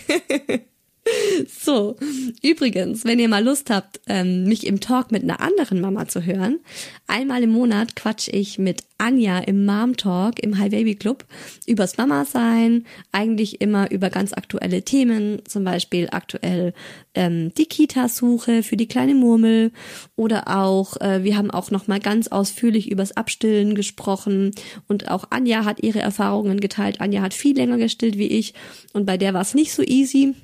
[1.58, 1.96] So,
[2.42, 6.24] übrigens, wenn ihr mal Lust habt, ähm, mich im Talk mit einer anderen Mama zu
[6.24, 6.60] hören,
[7.06, 11.24] einmal im Monat quatsch ich mit Anja im Mom Talk im High Baby Club
[11.66, 16.74] übers Mama sein, eigentlich immer über ganz aktuelle Themen, zum Beispiel aktuell
[17.14, 19.72] ähm, die Kita-Suche für die kleine Murmel
[20.16, 24.50] oder auch, äh, wir haben auch nochmal ganz ausführlich übers Abstillen gesprochen
[24.86, 27.00] und auch Anja hat ihre Erfahrungen geteilt.
[27.00, 28.52] Anja hat viel länger gestillt wie ich
[28.92, 30.34] und bei der war es nicht so easy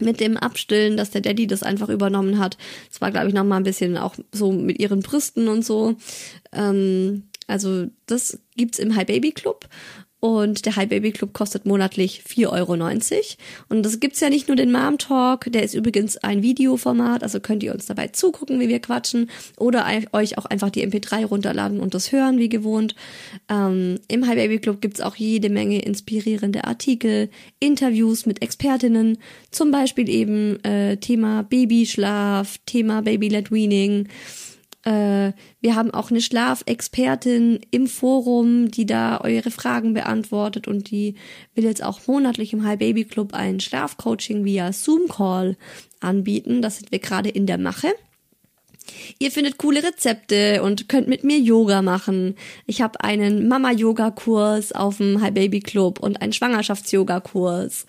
[0.00, 2.56] mit dem Abstillen, dass der Daddy das einfach übernommen hat.
[2.90, 5.96] Es war, glaube ich, noch mal ein bisschen auch so mit ihren Brüsten und so.
[6.52, 9.68] Ähm, also das gibt's im High Baby Club
[10.26, 12.74] und der High Baby Club kostet monatlich 4,90 Euro.
[13.68, 17.40] Und das gibt's ja nicht nur den Mom Talk, der ist übrigens ein Videoformat, also
[17.40, 21.80] könnt ihr uns dabei zugucken, wie wir quatschen, oder euch auch einfach die MP3 runterladen
[21.80, 22.94] und das hören, wie gewohnt.
[23.48, 29.18] Ähm, Im High Baby Club gibt's auch jede Menge inspirierende Artikel, Interviews mit Expertinnen,
[29.50, 34.08] zum Beispiel eben äh, Thema Babyschlaf, Thema Baby-led Weaning,
[34.86, 41.16] äh, wir haben auch eine Schlafexpertin im Forum, die da eure Fragen beantwortet und die
[41.56, 45.56] will jetzt auch monatlich im High Baby Club ein Schlafcoaching via Zoom Call
[46.00, 46.62] anbieten.
[46.62, 47.88] Das sind wir gerade in der Mache.
[49.18, 52.36] Ihr findet coole Rezepte und könnt mit mir Yoga machen.
[52.66, 57.86] Ich habe einen Mama-Yoga-Kurs auf dem High Baby Club und einen Schwangerschafts-Yoga-Kurs.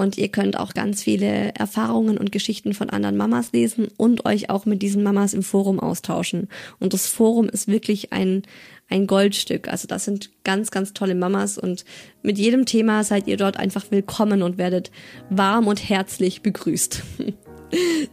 [0.00, 4.48] Und ihr könnt auch ganz viele Erfahrungen und Geschichten von anderen Mamas lesen und euch
[4.48, 6.48] auch mit diesen Mamas im Forum austauschen.
[6.78, 8.42] Und das Forum ist wirklich ein,
[8.88, 9.66] ein Goldstück.
[9.66, 11.84] Also das sind ganz, ganz tolle Mamas und
[12.22, 14.92] mit jedem Thema seid ihr dort einfach willkommen und werdet
[15.30, 17.02] warm und herzlich begrüßt.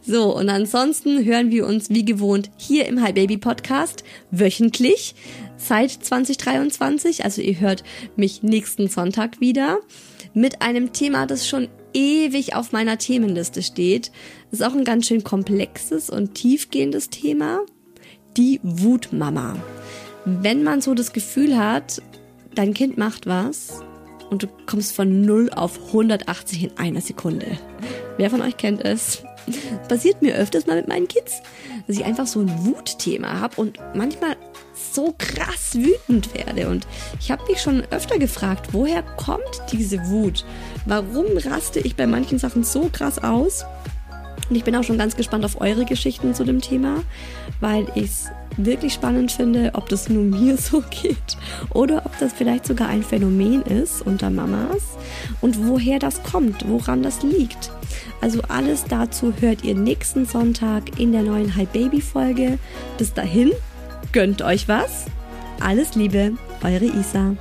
[0.02, 5.14] So, und ansonsten hören wir uns wie gewohnt hier im Hi Baby Podcast wöchentlich
[5.56, 7.24] seit 2023.
[7.24, 7.82] Also ihr hört
[8.16, 9.78] mich nächsten Sonntag wieder
[10.36, 14.12] mit einem Thema, das schon ewig auf meiner Themenliste steht.
[14.50, 17.62] Das ist auch ein ganz schön komplexes und tiefgehendes Thema.
[18.36, 19.56] Die Wutmama.
[20.26, 22.02] Wenn man so das Gefühl hat,
[22.54, 23.82] dein Kind macht was
[24.28, 27.58] und du kommst von 0 auf 180 in einer Sekunde.
[28.18, 29.22] Wer von euch kennt es?
[29.88, 31.40] Passiert mir öfters mal mit meinen Kids,
[31.86, 34.36] dass ich einfach so ein Wutthema habe und manchmal
[34.96, 36.68] so krass wütend werde.
[36.68, 36.86] Und
[37.20, 40.44] ich habe mich schon öfter gefragt, woher kommt diese Wut?
[40.86, 43.64] Warum raste ich bei manchen Sachen so krass aus?
[44.48, 47.02] Und ich bin auch schon ganz gespannt auf eure Geschichten zu dem Thema,
[47.60, 51.36] weil ich es wirklich spannend finde, ob das nur mir so geht
[51.74, 54.82] oder ob das vielleicht sogar ein Phänomen ist unter Mamas
[55.42, 57.70] und woher das kommt, woran das liegt.
[58.22, 62.58] Also alles dazu hört ihr nächsten Sonntag in der neuen Hi Baby Folge.
[62.96, 63.52] Bis dahin,
[64.12, 65.06] gönnt euch was.
[65.60, 66.32] Alles Liebe,
[66.62, 67.36] eure Isa.